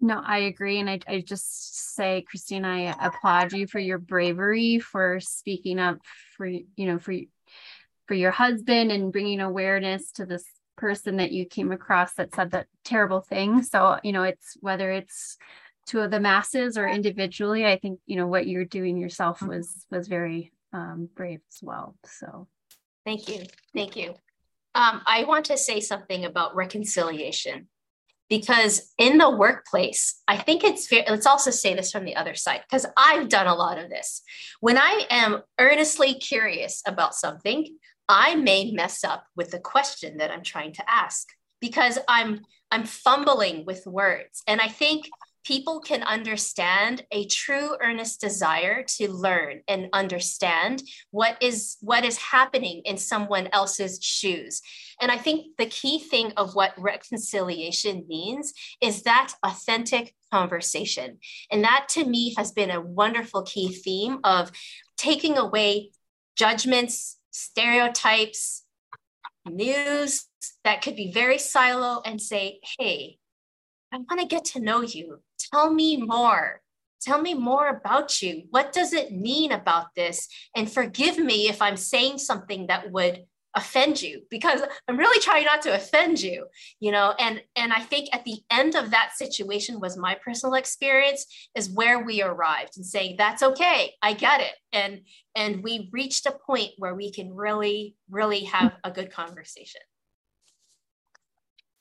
[0.00, 0.80] No, I agree.
[0.80, 5.98] And I, I just say, Christine, I applaud you for your bravery for speaking up
[6.36, 7.14] for, you know, for,
[8.06, 10.44] for your husband and bringing awareness to this
[10.76, 13.62] person that you came across that said that terrible thing.
[13.62, 15.36] So, you know, it's whether it's
[15.86, 20.08] to the masses or individually, I think, you know, what you're doing yourself was, was
[20.08, 21.96] very um, brave as well.
[22.04, 22.48] So
[23.04, 23.44] thank you.
[23.74, 24.14] Thank you.
[24.74, 27.68] Um, I want to say something about reconciliation
[28.30, 31.04] because in the workplace, I think it's fair.
[31.06, 34.22] Let's also say this from the other side because I've done a lot of this.
[34.60, 37.76] When I am earnestly curious about something,
[38.08, 41.28] I may mess up with the question that I'm trying to ask
[41.60, 44.42] because I'm I'm fumbling with words.
[44.46, 45.10] And I think
[45.44, 52.16] people can understand a true earnest desire to learn and understand what is what is
[52.18, 54.62] happening in someone else's shoes
[55.00, 61.18] and i think the key thing of what reconciliation means is that authentic conversation
[61.50, 64.50] and that to me has been a wonderful key theme of
[64.96, 65.90] taking away
[66.36, 68.64] judgments stereotypes
[69.46, 70.26] news
[70.64, 73.18] that could be very silo and say hey
[73.92, 75.20] I want to get to know you.
[75.52, 76.60] Tell me more.
[77.02, 78.44] Tell me more about you.
[78.50, 80.28] What does it mean about this?
[80.56, 85.44] And forgive me if I'm saying something that would offend you because I'm really trying
[85.44, 86.46] not to offend you,
[86.80, 87.14] you know.
[87.18, 91.70] And and I think at the end of that situation was my personal experience is
[91.70, 94.54] where we arrived and saying that's okay, I get it.
[94.72, 95.00] And
[95.34, 99.82] and we reached a point where we can really really have a good conversation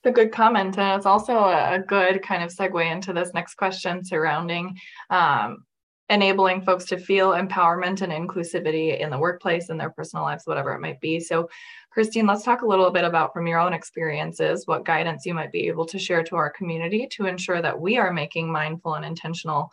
[0.05, 0.77] a good comment.
[0.77, 4.77] And it's also a good kind of segue into this next question surrounding
[5.09, 5.65] um,
[6.11, 10.73] enabling folks to feel empowerment and inclusivity in the workplace and their personal lives, whatever
[10.73, 11.19] it might be.
[11.19, 11.49] So,
[11.89, 15.51] Christine, let's talk a little bit about from your own experiences what guidance you might
[15.51, 19.05] be able to share to our community to ensure that we are making mindful and
[19.05, 19.69] intentional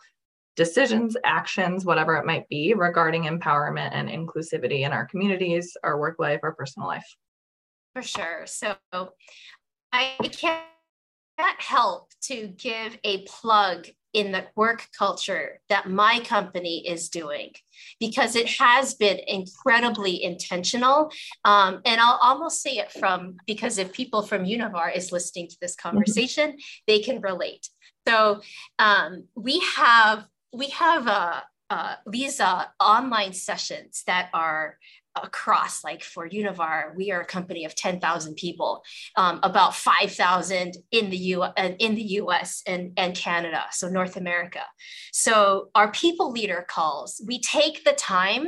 [0.55, 6.19] decisions, actions, whatever it might be, regarding empowerment and inclusivity in our communities, our work
[6.19, 7.15] life, our personal life.
[7.93, 8.43] For sure.
[8.45, 8.75] So
[9.91, 10.63] I can't
[11.59, 17.51] help to give a plug in the work culture that my company is doing
[17.99, 21.11] because it has been incredibly intentional.
[21.45, 25.57] Um, and I'll almost say it from because if people from Univar is listening to
[25.61, 25.89] this mm-hmm.
[25.89, 27.69] conversation, they can relate.
[28.07, 28.41] So
[28.79, 34.79] um, we have we have uh, uh, these uh, online sessions that are
[35.15, 38.83] across like for univar we are a company of 10000 people
[39.15, 44.15] um, about 5000 in the u uh, in the us and, and canada so north
[44.15, 44.61] america.
[45.11, 47.21] So our people leader calls.
[47.25, 48.47] We take the time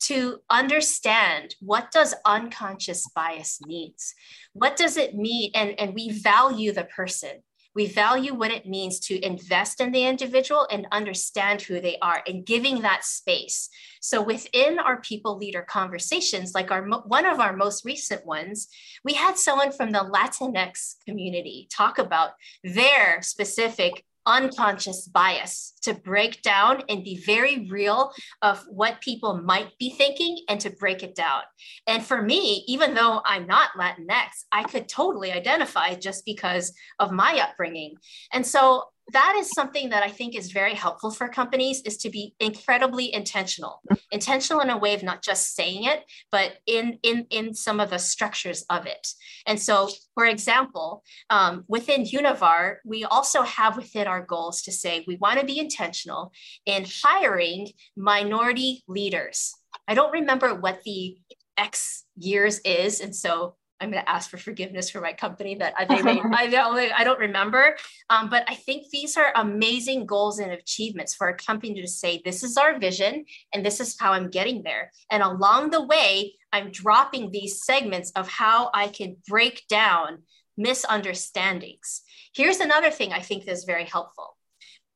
[0.00, 4.14] to understand what does unconscious bias means.
[4.52, 5.50] What does it mean?
[5.54, 7.42] And, and we value the person
[7.74, 12.22] we value what it means to invest in the individual and understand who they are
[12.26, 13.68] and giving that space.
[14.00, 18.68] So within our people leader conversations, like our one of our most recent ones,
[19.04, 22.32] we had someone from the Latinx community talk about
[22.62, 29.76] their specific unconscious bias to break down and be very real of what people might
[29.78, 31.42] be thinking and to break it down.
[31.86, 37.12] And for me, even though I'm not Latinx, I could totally identify just because of
[37.12, 37.96] my upbringing.
[38.32, 42.10] And so that is something that I think is very helpful for companies is to
[42.10, 47.26] be incredibly intentional, intentional in a way of not just saying it, but in in
[47.30, 49.06] in some of the structures of it.
[49.46, 55.04] And so, for example, um, within Univar, we also have within our goals to say
[55.06, 56.32] we want to be intentional
[56.64, 59.54] in hiring minority leaders.
[59.86, 61.18] I don't remember what the
[61.58, 65.74] X years is, and so I'm going to ask for forgiveness for my company that
[65.88, 66.20] made.
[66.32, 67.76] I don't, I don't remember.
[68.08, 72.22] Um, but I think these are amazing goals and achievements for a company to say,
[72.24, 74.92] this is our vision and this is how I'm getting there.
[75.10, 80.22] And along the way, I'm dropping these segments of how I can break down
[80.56, 82.02] misunderstandings.
[82.34, 84.33] Here's another thing I think that's very helpful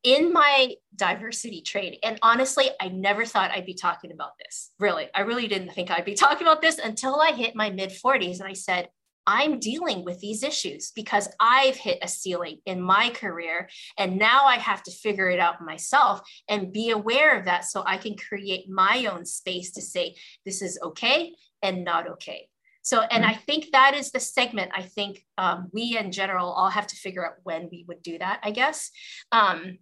[0.05, 4.71] in my diversity training, and honestly, I never thought I'd be talking about this.
[4.79, 7.91] Really, I really didn't think I'd be talking about this until I hit my mid
[7.91, 8.89] 40s and I said,
[9.27, 13.69] I'm dealing with these issues because I've hit a ceiling in my career.
[13.99, 17.83] And now I have to figure it out myself and be aware of that so
[17.85, 22.49] I can create my own space to say, this is okay and not okay.
[22.89, 26.71] So, and I think that is the segment I think um, we in general all
[26.71, 28.91] have to figure out when we would do that, I guess.
[29.31, 29.77] Um,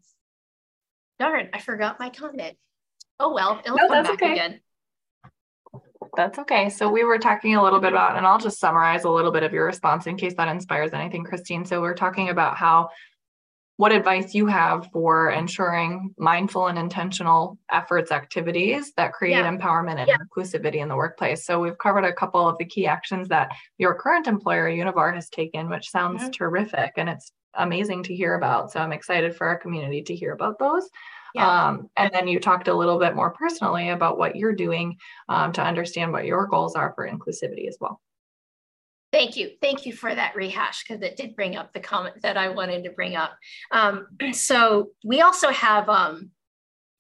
[1.21, 2.57] darn, I forgot my comment.
[3.21, 4.33] Oh, well, it'll no, come back okay.
[4.33, 4.61] again.
[6.17, 6.69] That's okay.
[6.69, 9.45] So we were talking a little bit about, and I'll just summarize a little bit
[9.45, 11.65] of your response in case that inspires anything, Christine.
[11.65, 12.89] So we're talking about how
[13.79, 19.51] what advice you have for ensuring mindful and intentional efforts activities that create yeah.
[19.51, 20.17] empowerment and yeah.
[20.17, 23.95] inclusivity in the workplace so we've covered a couple of the key actions that your
[23.95, 26.31] current employer univar has taken which sounds mm-hmm.
[26.31, 30.33] terrific and it's amazing to hear about so i'm excited for our community to hear
[30.33, 30.89] about those
[31.35, 31.67] Yeah.
[31.67, 34.97] Um, and then you talked a little bit more personally about what you're doing
[35.29, 38.01] um, to understand what your goals are for inclusivity as well.
[39.17, 39.53] Thank you.
[39.63, 42.85] Thank you for that rehash because it did bring up the comment that I wanted
[42.85, 43.35] to bring up.
[43.71, 46.33] Um, so we also have um,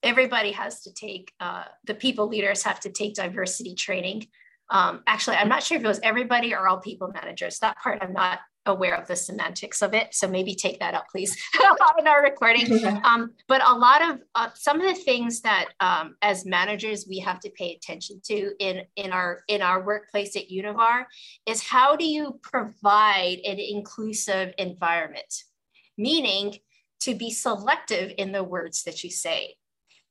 [0.02, 4.28] everybody has to take uh, the people leaders have to take diversity training.
[4.70, 7.58] Um, actually, I'm not sure if it was everybody or all people managers.
[7.58, 10.14] That part I'm not aware of the semantics of it.
[10.14, 11.36] So maybe take that out, please,
[11.98, 12.84] in our recording.
[13.04, 17.18] Um, but a lot of uh, some of the things that um, as managers we
[17.20, 21.04] have to pay attention to in in our in our workplace at Univar
[21.46, 25.44] is how do you provide an inclusive environment,
[25.96, 26.56] meaning
[27.00, 29.54] to be selective in the words that you say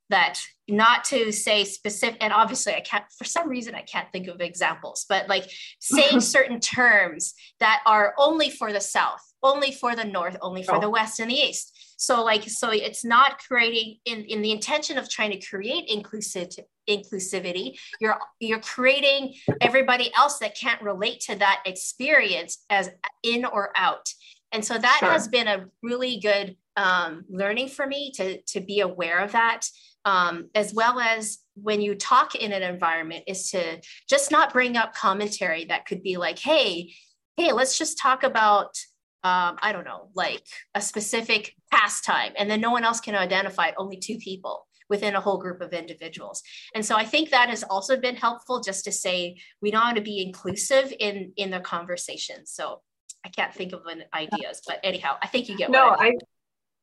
[0.10, 4.28] that not to say specific and obviously i can't for some reason i can't think
[4.28, 5.50] of examples but like
[5.80, 10.76] saying certain terms that are only for the south only for the north only for
[10.76, 10.80] oh.
[10.80, 14.98] the west and the east so like so it's not creating in in the intention
[14.98, 16.50] of trying to create inclusive
[16.90, 22.90] inclusivity you're you're creating everybody else that can't relate to that experience as
[23.24, 24.10] in or out
[24.52, 25.10] and so that sure.
[25.10, 29.68] has been a really good um, learning for me to to be aware of that
[30.06, 34.78] um, as well as when you talk in an environment is to just not bring
[34.78, 36.94] up commentary that could be like hey
[37.38, 38.78] hey let's just talk about
[39.24, 40.46] um, i don't know like
[40.76, 42.32] a specific pastime.
[42.38, 45.62] And then no one else can identify it only two people within a whole group
[45.62, 46.42] of individuals.
[46.74, 49.94] And so i think that has also been helpful just to say we know how
[49.94, 52.46] to be inclusive in in the conversation.
[52.46, 52.82] So
[53.26, 56.12] i can't think of an ideas but anyhow i think you get no I,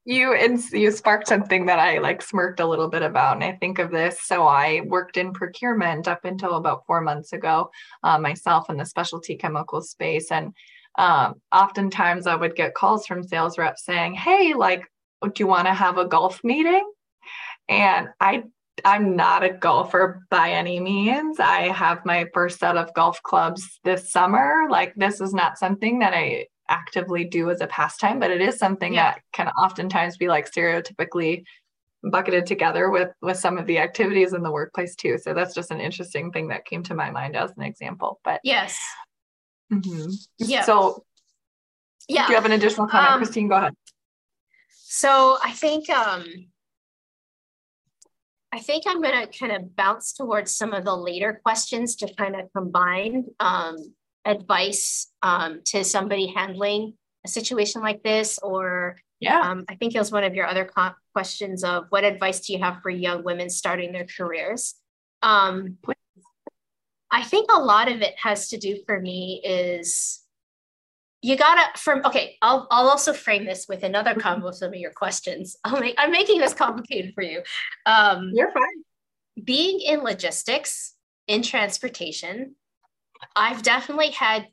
[0.04, 3.52] you and you sparked something that I like smirked a little bit about, and I
[3.52, 4.20] think of this.
[4.22, 7.70] So I worked in procurement up until about four months ago,
[8.02, 10.54] uh, myself in the specialty chemical space, and
[10.98, 14.82] um, oftentimes I would get calls from sales reps saying, "Hey, like,
[15.22, 16.90] do you want to have a golf meeting?"
[17.68, 18.44] And I
[18.84, 21.38] I'm not a golfer by any means.
[21.38, 24.66] I have my first set of golf clubs this summer.
[24.70, 28.58] Like this is not something that I actively do as a pastime, but it is
[28.58, 29.12] something yeah.
[29.12, 31.44] that can oftentimes be like stereotypically
[32.02, 35.18] bucketed together with with some of the activities in the workplace too.
[35.18, 38.20] So that's just an interesting thing that came to my mind as an example.
[38.24, 38.80] But yes,
[39.72, 40.10] mm-hmm.
[40.38, 40.64] yeah.
[40.64, 41.04] So
[42.08, 43.48] yeah, do you have an additional comment, um, Christine?
[43.48, 43.74] Go ahead.
[44.70, 46.24] So I think um,
[48.52, 52.14] I think I'm going to kind of bounce towards some of the later questions to
[52.14, 53.76] kind of combine um,
[54.24, 56.94] advice um, to somebody handling
[57.24, 58.38] a situation like this?
[58.42, 59.40] Or yeah.
[59.40, 62.52] um, i think it was one of your other co- questions of what advice do
[62.52, 64.74] you have for young women starting their careers?
[65.22, 65.78] Um,
[67.10, 70.22] i think a lot of it has to do for me is
[71.20, 74.74] you gotta from okay I'll, I'll also frame this with another combo of some of
[74.74, 75.56] your questions.
[75.64, 77.42] I'll make, i'm making this complicated for you.
[77.86, 79.44] Um, you're fine.
[79.44, 80.94] being in logistics
[81.28, 82.56] in transportation
[83.34, 84.48] I've definitely had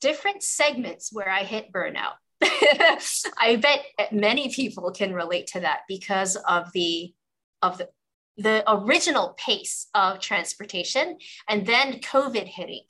[0.00, 2.14] different segments where I hit burnout.
[3.38, 7.14] I bet many people can relate to that because of the
[7.62, 7.88] of the
[8.38, 11.16] the original pace of transportation
[11.48, 12.82] and then COVID hitting.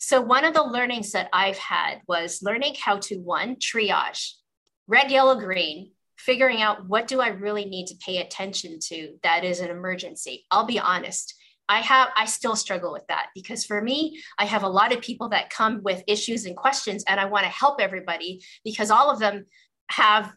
[0.00, 4.32] So one of the learnings that I've had was learning how to one triage
[4.88, 9.44] red, yellow, green, figuring out what do I really need to pay attention to that
[9.44, 10.46] is an emergency.
[10.50, 11.34] I'll be honest,
[11.68, 15.00] I have I still struggle with that because for me I have a lot of
[15.00, 19.10] people that come with issues and questions and I want to help everybody because all
[19.10, 19.46] of them
[19.90, 20.32] have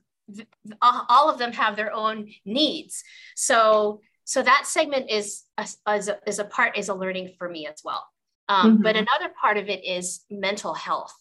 [0.81, 3.03] all of them have their own needs.
[3.35, 7.49] So so that segment is a, is a, is a part is a learning for
[7.49, 8.05] me as well.
[8.47, 8.83] Um, mm-hmm.
[8.83, 11.15] But another part of it is mental health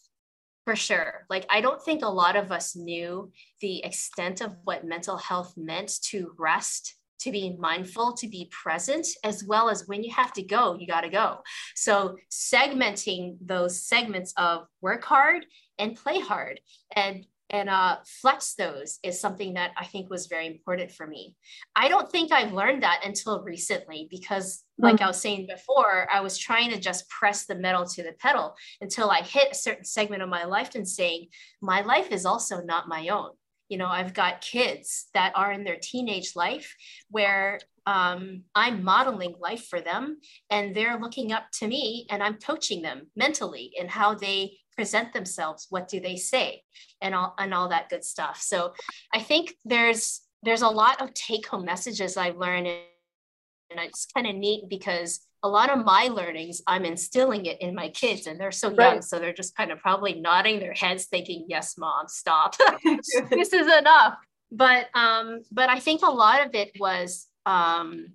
[0.68, 1.24] for sure.
[1.30, 3.32] Like, I don't think a lot of us knew
[3.62, 9.06] the extent of what mental health meant to rest to be mindful, to be present,
[9.24, 11.38] as well as when you have to go, you got to go.
[11.74, 15.46] So, segmenting those segments of work hard
[15.78, 16.60] and play hard
[16.94, 21.34] and and uh, flex those is something that I think was very important for me.
[21.74, 25.04] I don't think I've learned that until recently because, like mm-hmm.
[25.04, 28.54] I was saying before, I was trying to just press the metal to the pedal
[28.80, 31.28] until I hit a certain segment of my life and saying,
[31.62, 33.30] my life is also not my own
[33.68, 36.74] you know i've got kids that are in their teenage life
[37.10, 40.18] where um, i'm modeling life for them
[40.50, 45.12] and they're looking up to me and i'm coaching them mentally in how they present
[45.12, 46.62] themselves what do they say
[47.02, 48.40] and all and all that good stuff.
[48.40, 48.74] So
[49.12, 54.28] i think there's there's a lot of take home messages i've learned and it's kind
[54.28, 58.40] of neat because a lot of my learnings, I'm instilling it in my kids, and
[58.40, 58.94] they're so right.
[58.94, 59.02] young.
[59.02, 62.56] So they're just kind of probably nodding their heads, thinking, Yes, mom, stop.
[62.84, 64.14] this is enough.
[64.50, 68.12] but um, but I think a lot of it was, um,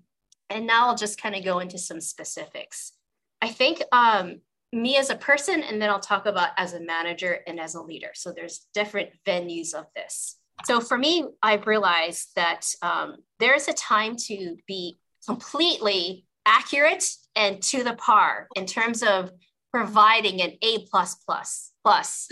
[0.49, 2.93] and now I'll just kind of go into some specifics.
[3.41, 7.39] I think um, me as a person, and then I'll talk about as a manager
[7.47, 8.11] and as a leader.
[8.13, 10.37] So there's different venues of this.
[10.65, 17.61] So for me, I've realized that um, there's a time to be completely accurate and
[17.63, 19.31] to the par in terms of
[19.71, 22.29] providing an A plus plus plus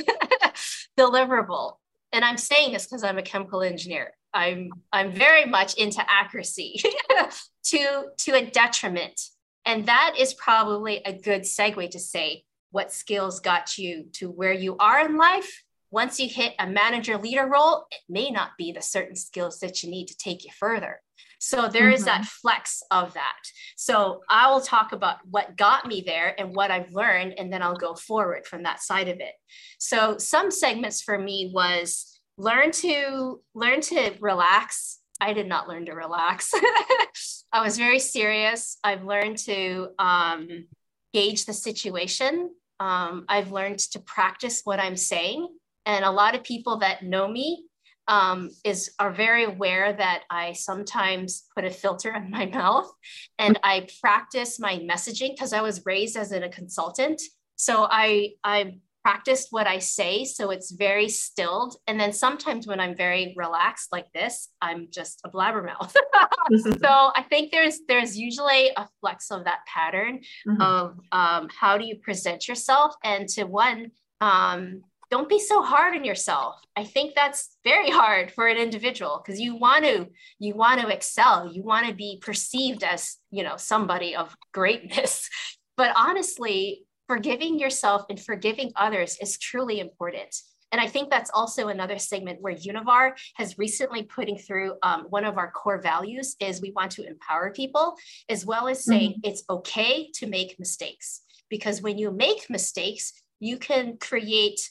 [1.00, 1.74] deliverable.
[2.14, 4.14] And I'm saying this because I'm a chemical engineer.
[4.34, 6.82] I'm I'm very much into accuracy
[7.66, 9.20] to to a detriment.
[9.66, 14.54] And that is probably a good segue to say what skills got you to where
[14.54, 15.64] you are in life.
[15.92, 19.84] Once you hit a manager leader role, it may not be the certain skills that
[19.84, 21.02] you need to take you further.
[21.42, 21.94] So there mm-hmm.
[21.94, 22.40] is that mm-hmm.
[22.42, 23.42] flex of that.
[23.76, 27.64] So I will talk about what got me there and what I've learned, and then
[27.64, 29.34] I'll go forward from that side of it.
[29.80, 35.00] So some segments for me was learn to learn to relax.
[35.20, 36.54] I did not learn to relax.
[37.52, 38.78] I was very serious.
[38.84, 40.68] I've learned to um,
[41.12, 42.52] gauge the situation.
[42.80, 45.48] Um, I've learned to practice what I'm saying.
[45.88, 47.66] And a lot of people that know me
[48.12, 52.92] um, is are very aware that I sometimes put a filter in my mouth
[53.40, 57.22] and I practice my messaging because I was raised as a consultant.
[57.56, 61.76] So I I practiced what I say, so it's very stilled.
[61.88, 65.92] And then sometimes when I'm very relaxed like this, I'm just a blabbermouth.
[66.82, 70.62] so I think there's there's usually a flex of that pattern mm-hmm.
[70.62, 75.94] of um, how do you present yourself, and to one um, don't be so hard
[75.94, 76.60] on yourself.
[76.76, 80.08] I think that's very hard for an individual because you want to
[80.40, 81.52] you want to excel.
[81.54, 85.30] You want to be perceived as you know somebody of greatness.
[85.78, 90.36] But honestly forgiving yourself and forgiving others is truly important.
[90.72, 95.26] And I think that's also another segment where Univar has recently putting through um, one
[95.26, 97.96] of our core values is we want to empower people
[98.30, 99.30] as well as saying mm-hmm.
[99.30, 101.22] it's okay to make mistakes.
[101.50, 104.62] Because when you make mistakes, you can create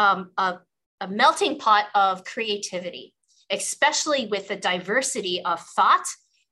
[0.00, 0.58] um, a,
[1.02, 3.12] a melting pot of creativity,
[3.50, 6.06] especially with the diversity of thought,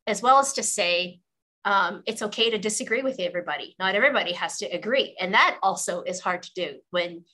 [0.07, 1.21] as well as to say,
[1.65, 3.75] um, it's okay to disagree with everybody.
[3.79, 5.17] Not everybody has to agree.
[5.19, 7.25] And that also is hard to do when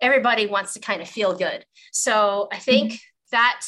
[0.00, 1.64] everybody wants to kind of feel good.
[1.92, 3.32] So I think mm-hmm.
[3.32, 3.60] that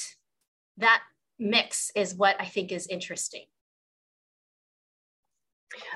[0.78, 1.02] that
[1.38, 3.44] mix is what I think is interesting.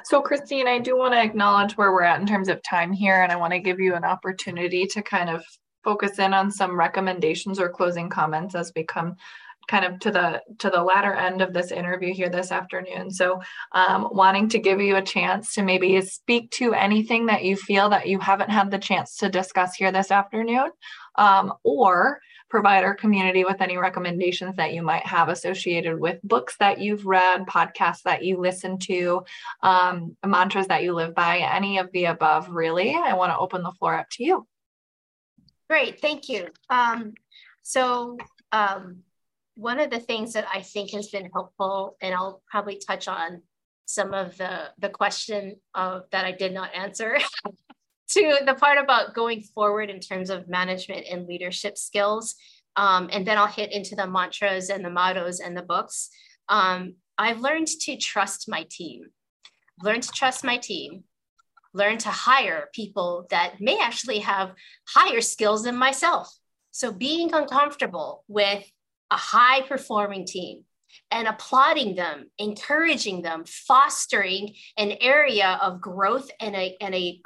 [0.04, 3.22] So, Christine, I do want to acknowledge where we're at in terms of time here,
[3.22, 5.44] and I want to give you an opportunity to kind of
[5.86, 9.14] focus in on some recommendations or closing comments as we come
[9.68, 13.10] kind of to the to the latter end of this interview here this afternoon.
[13.10, 13.40] So
[13.72, 17.88] um, wanting to give you a chance to maybe speak to anything that you feel
[17.90, 20.70] that you haven't had the chance to discuss here this afternoon
[21.16, 26.56] um, or provide our community with any recommendations that you might have associated with books
[26.58, 29.22] that you've read podcasts that you listen to
[29.62, 32.94] um, mantras that you live by any of the above really.
[32.94, 34.46] I want to open the floor up to you
[35.68, 36.48] Great, thank you.
[36.70, 37.14] Um,
[37.62, 38.16] so
[38.52, 38.98] um,
[39.56, 43.42] one of the things that I think has been helpful, and I'll probably touch on
[43.86, 47.18] some of the the question of that I did not answer
[48.10, 52.36] to the part about going forward in terms of management and leadership skills.
[52.76, 56.10] Um, and then I'll hit into the mantras and the mottos and the books.
[56.48, 59.06] Um, I've learned to trust my team.
[59.82, 61.04] Learned to trust my team
[61.72, 64.52] learn to hire people that may actually have
[64.88, 66.32] higher skills than myself.
[66.70, 68.64] So being uncomfortable with
[69.10, 70.65] a high performing team
[71.10, 77.20] and applauding them, encouraging them, fostering an area of growth and a, and a,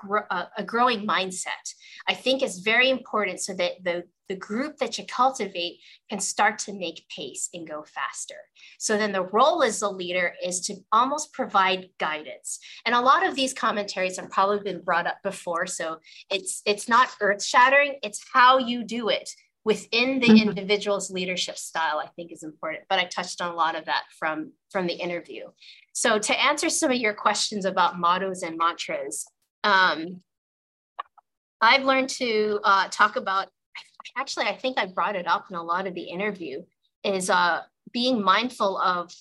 [0.56, 1.74] a growing mindset,
[2.08, 6.60] I think is very important so that the, the group that you cultivate can start
[6.60, 8.36] to make pace and go faster.
[8.78, 12.60] So then the role as a leader is to almost provide guidance.
[12.86, 15.66] And a lot of these commentaries have probably been brought up before.
[15.66, 15.98] So
[16.30, 19.28] it's it's not earth shattering, it's how you do it
[19.70, 20.48] within the mm-hmm.
[20.48, 24.02] individual's leadership style i think is important but i touched on a lot of that
[24.18, 25.44] from from the interview
[25.92, 29.26] so to answer some of your questions about mottos and mantras
[29.62, 30.20] um,
[31.60, 33.46] i've learned to uh, talk about
[34.18, 36.60] actually i think i brought it up in a lot of the interview
[37.04, 37.60] is uh,
[37.92, 39.12] being mindful of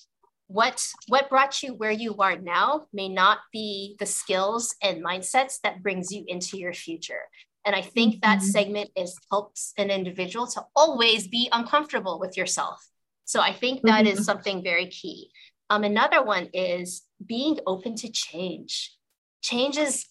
[0.48, 5.60] what what brought you where you are now may not be the skills and mindsets
[5.62, 7.22] that brings you into your future
[7.64, 8.30] and i think mm-hmm.
[8.30, 12.86] that segment is helps an individual to always be uncomfortable with yourself
[13.24, 14.18] so i think that mm-hmm.
[14.18, 15.30] is something very key
[15.68, 18.96] um, another one is being open to change
[19.42, 20.06] change is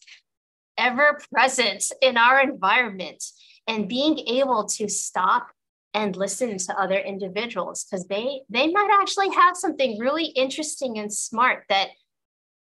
[0.78, 3.24] ever present in our environment
[3.68, 5.50] and being able to stop
[5.94, 11.12] and listen to other individuals because they they might actually have something really interesting and
[11.12, 11.90] smart that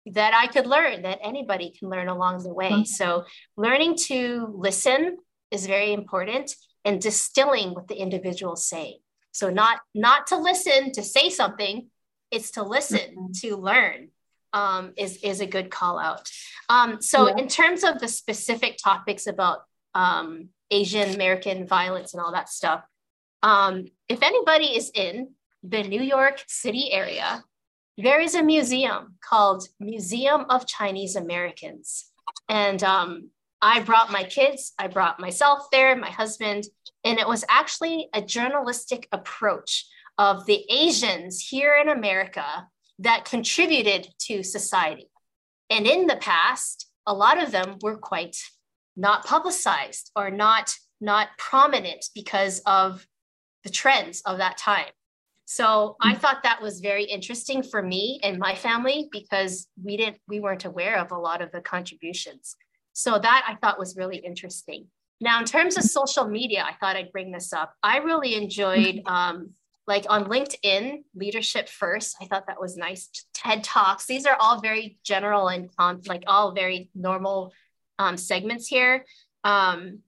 [0.05, 2.71] that I could learn that anybody can learn along the way.
[2.71, 2.83] Mm-hmm.
[2.83, 3.25] So
[3.57, 5.17] learning to listen
[5.51, 8.99] is very important and distilling what the individuals say.
[9.31, 11.89] So not not to listen to say something,
[12.31, 13.31] it's to listen mm-hmm.
[13.41, 14.09] to learn.
[14.53, 16.31] Um, is is a good call out.
[16.69, 17.35] Um, so yeah.
[17.37, 22.81] in terms of the specific topics about um, Asian American violence and all that stuff,
[23.43, 25.31] um, if anybody is in
[25.61, 27.43] the New York City area,
[27.97, 32.11] there is a museum called Museum of Chinese Americans,
[32.49, 33.29] and um,
[33.61, 36.65] I brought my kids, I brought myself there, my husband,
[37.03, 39.85] and it was actually a journalistic approach
[40.17, 42.67] of the Asians here in America
[42.99, 45.09] that contributed to society.
[45.69, 48.37] And in the past, a lot of them were quite
[48.95, 53.05] not publicized or not not prominent because of
[53.63, 54.91] the trends of that time.
[55.45, 60.17] So I thought that was very interesting for me and my family because we didn't
[60.27, 62.55] we weren't aware of a lot of the contributions.
[62.93, 64.87] So that I thought was really interesting.
[65.21, 67.73] Now, in terms of social media, I thought I'd bring this up.
[67.81, 69.51] I really enjoyed, um,
[69.87, 72.17] like on LinkedIn, Leadership First.
[72.21, 73.09] I thought that was nice.
[73.33, 74.07] TED Talks.
[74.07, 77.53] These are all very general and um, like all very normal
[77.99, 79.05] um, segments here.
[79.43, 79.99] Um,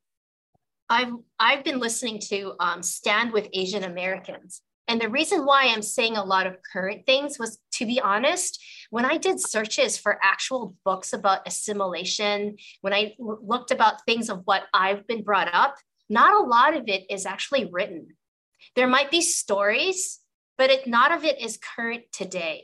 [0.90, 5.82] I've I've been listening to um, Stand with Asian Americans, and the reason why I'm
[5.82, 10.18] saying a lot of current things was, to be honest, when I did searches for
[10.24, 15.76] actual books about assimilation, when I looked about things of what I've been brought up,
[16.10, 18.16] not a lot of it is actually written.
[18.76, 20.20] There might be stories,
[20.58, 22.64] but it, not of it is current today.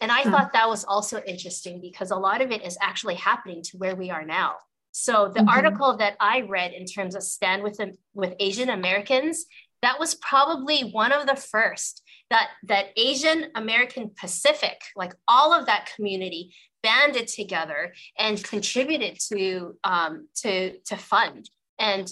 [0.00, 0.30] And I hmm.
[0.30, 3.96] thought that was also interesting because a lot of it is actually happening to where
[3.96, 4.54] we are now.
[4.96, 5.48] So the mm-hmm.
[5.48, 7.80] article that I read in terms of stand with
[8.14, 9.44] with Asian Americans
[9.84, 15.66] that was probably one of the first that that Asian American Pacific, like all of
[15.66, 21.48] that community, banded together and contributed to um, to to fund.
[21.78, 22.10] And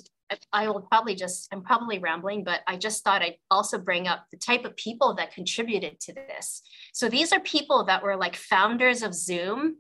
[0.52, 4.26] I will probably just I'm probably rambling, but I just thought I'd also bring up
[4.30, 6.62] the type of people that contributed to this.
[6.92, 9.76] So these are people that were like founders of Zoom.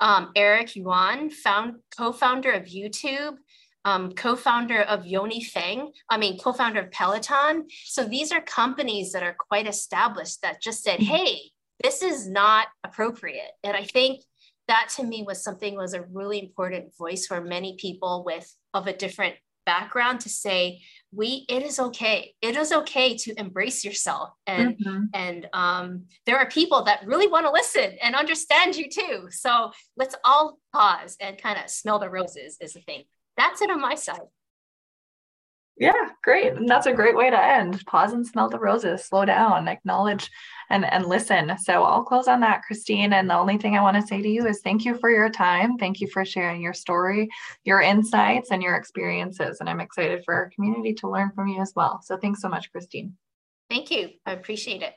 [0.00, 3.36] Um, Eric Yuan, found co-founder of YouTube,
[3.84, 7.66] um, co-founder of Yoni Fang, I mean, co-founder of Peloton.
[7.84, 11.14] So these are companies that are quite established that just said, mm-hmm.
[11.14, 11.40] hey,
[11.82, 13.50] this is not appropriate.
[13.64, 14.22] And I think
[14.68, 18.86] that to me was something was a really important voice for many people with of
[18.86, 20.80] a different background to say
[21.12, 25.04] we it is okay it is okay to embrace yourself and mm-hmm.
[25.14, 29.70] and um, there are people that really want to listen and understand you too so
[29.96, 33.04] let's all pause and kind of smell the roses is the thing
[33.36, 34.20] that's it on my side.
[35.78, 36.52] Yeah, great.
[36.52, 37.84] And that's a great way to end.
[37.86, 40.30] Pause and smell the roses, slow down, acknowledge
[40.70, 41.56] and, and listen.
[41.58, 43.14] So I'll close on that, Christine.
[43.14, 45.30] And the only thing I want to say to you is thank you for your
[45.30, 45.78] time.
[45.78, 47.28] Thank you for sharing your story,
[47.64, 49.60] your insights, and your experiences.
[49.60, 52.00] And I'm excited for our community to learn from you as well.
[52.04, 53.16] So thanks so much, Christine.
[53.70, 54.10] Thank you.
[54.26, 54.94] I appreciate it.